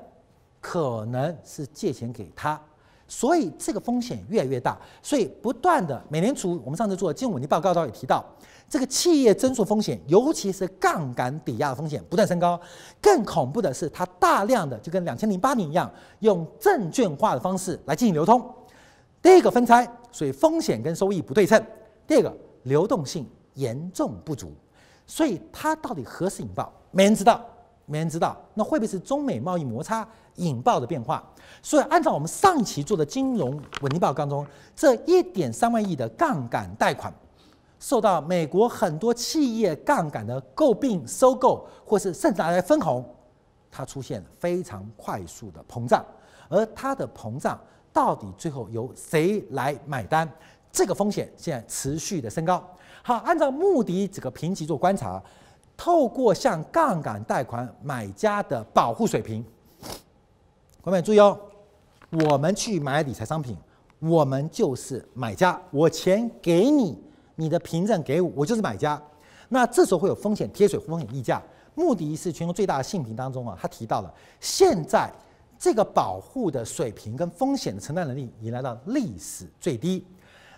[0.62, 2.62] 可能是借钱给他，
[3.08, 4.78] 所以这个风险越来越大。
[5.02, 8.24] 所以不断的，美联储我们上次做的金融稳定报告当中也提到，
[8.70, 12.60] 这个企业增速风险，尤其是杠杆抵押的风险不断升高。
[13.02, 15.90] 更恐怖的是，它大量的就跟两千零八年一样，
[16.20, 18.44] 用证券化的方式来进行流通。
[19.22, 21.60] 第一个分拆，所以风险跟收益不对称；
[22.06, 24.52] 第二个流动性严重不足。
[25.06, 26.72] 所以它到底何时引爆？
[26.92, 27.44] 没人知道，
[27.88, 28.38] 没人知道。
[28.54, 31.24] 那会不会是中美贸易摩擦引爆的变化？
[31.64, 37.12] 所以按照我们上一期做的金融稳定报告当中，这一点三万亿的杠杆贷款，
[37.80, 43.04] 受到美国很多企业杠杆的诟病、收购，或是甚至拿来分红，
[43.72, 46.06] 它出现非常快速的膨胀。
[46.50, 47.60] 而它的膨胀
[47.92, 50.30] 到底最后由谁来买单？
[50.72, 52.64] 这个风险现在持续的升高。
[53.02, 55.22] 好，按照穆迪这个评级做观察，
[55.78, 59.46] 透过向杠杆贷款买家的保护水平，
[60.82, 61.40] 各位注意哦，
[62.10, 63.56] 我们去买理财商品，
[64.00, 67.00] 我们就是买家，我钱给你，
[67.36, 69.00] 你的凭证给我，我就是买家。
[69.50, 71.42] 那这时候会有风险贴水、风险溢价。
[71.76, 75.08] 穆迪是全球最大的信评当中啊，他提到了现在
[75.60, 80.04] 这个保护的水平跟风险的承担能力已来到历史最低，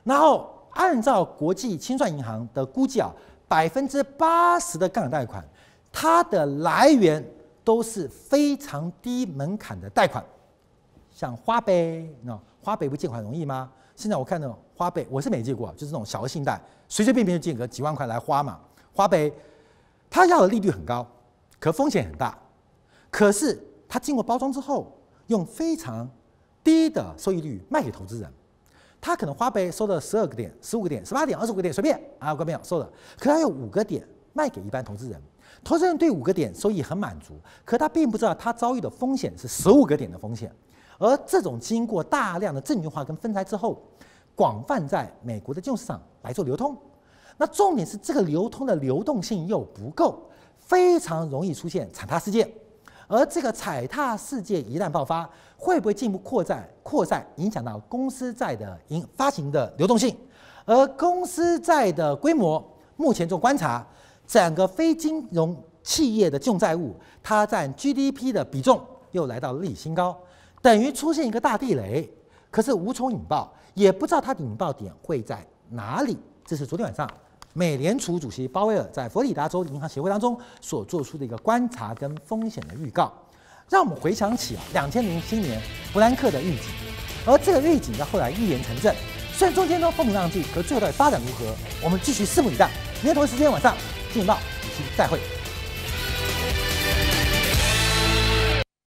[0.06, 0.56] 然后。
[0.74, 3.12] 按照国际清算银行的估计啊，
[3.50, 5.44] 百分之八十的杠杆贷款，
[5.92, 7.22] 它的来源
[7.64, 10.24] 都是非常低门槛的贷款，
[11.12, 13.70] 像花呗，那花呗不借款容易吗？
[13.96, 18.60] 现在我看到花呗，我是没借过，就是那种小额信贷，随随便便就借个几万块来花嘛。
[18.94, 19.34] 花呗，
[20.10, 21.06] 它要的利率很高，
[21.60, 22.38] 可风险很大。
[23.10, 24.96] 可是它经过包装之后，
[25.28, 26.08] 用非常
[26.64, 28.32] 低的收益率卖给投资人。
[29.02, 32.90] 他可能花呗收了十二个点、十五个点、十八点、二十五个点，随便啊，关没有收了。
[33.18, 35.22] 可他有五个点卖给一般投资人，
[35.64, 40.52] 投资人对五个点收益很满足，可他并不知道他遭遇的风险是十五个点的风险。
[40.98, 43.82] 而这种经过大量的证券化跟分拆之后，
[44.36, 46.78] 广泛在美国的金融市场来做流通。
[47.38, 52.52] 那重点是这个流通的流动性又不够，非常容易出现踩踏事件。
[53.08, 55.28] 而这个踩踏事件一旦爆发，
[55.60, 56.68] 会不会进一步扩散？
[56.82, 60.16] 扩散影响到公司债的营发行的流动性？
[60.66, 63.86] 而公司债的规模，目前做观察，
[64.26, 68.82] 整个非金融企业的金融债务，它占 GDP 的比重
[69.12, 70.18] 又来到了历史新高。
[70.62, 72.10] 等于出现一个大地雷，
[72.50, 76.18] 可是无从引爆，也不知道它的引爆点会在哪里。
[76.46, 77.10] 这是昨天晚上
[77.54, 83.12] 美联储主席鲍威尔在佛罗里达州银行协会当中所做出的一个观察跟风险的预告，
[83.70, 85.62] 让我们回想起啊，两千零七年
[85.94, 86.66] 弗兰克的预警，
[87.26, 88.94] 而这个预警在后来预言成真。
[89.34, 92.70] 虽然中间呢风平浪静，可最后到底发展如何，我们继续拭目以待。
[92.96, 93.74] 明天同一时间晚上
[94.14, 94.34] 《金钱报》，
[94.98, 95.39] 再会。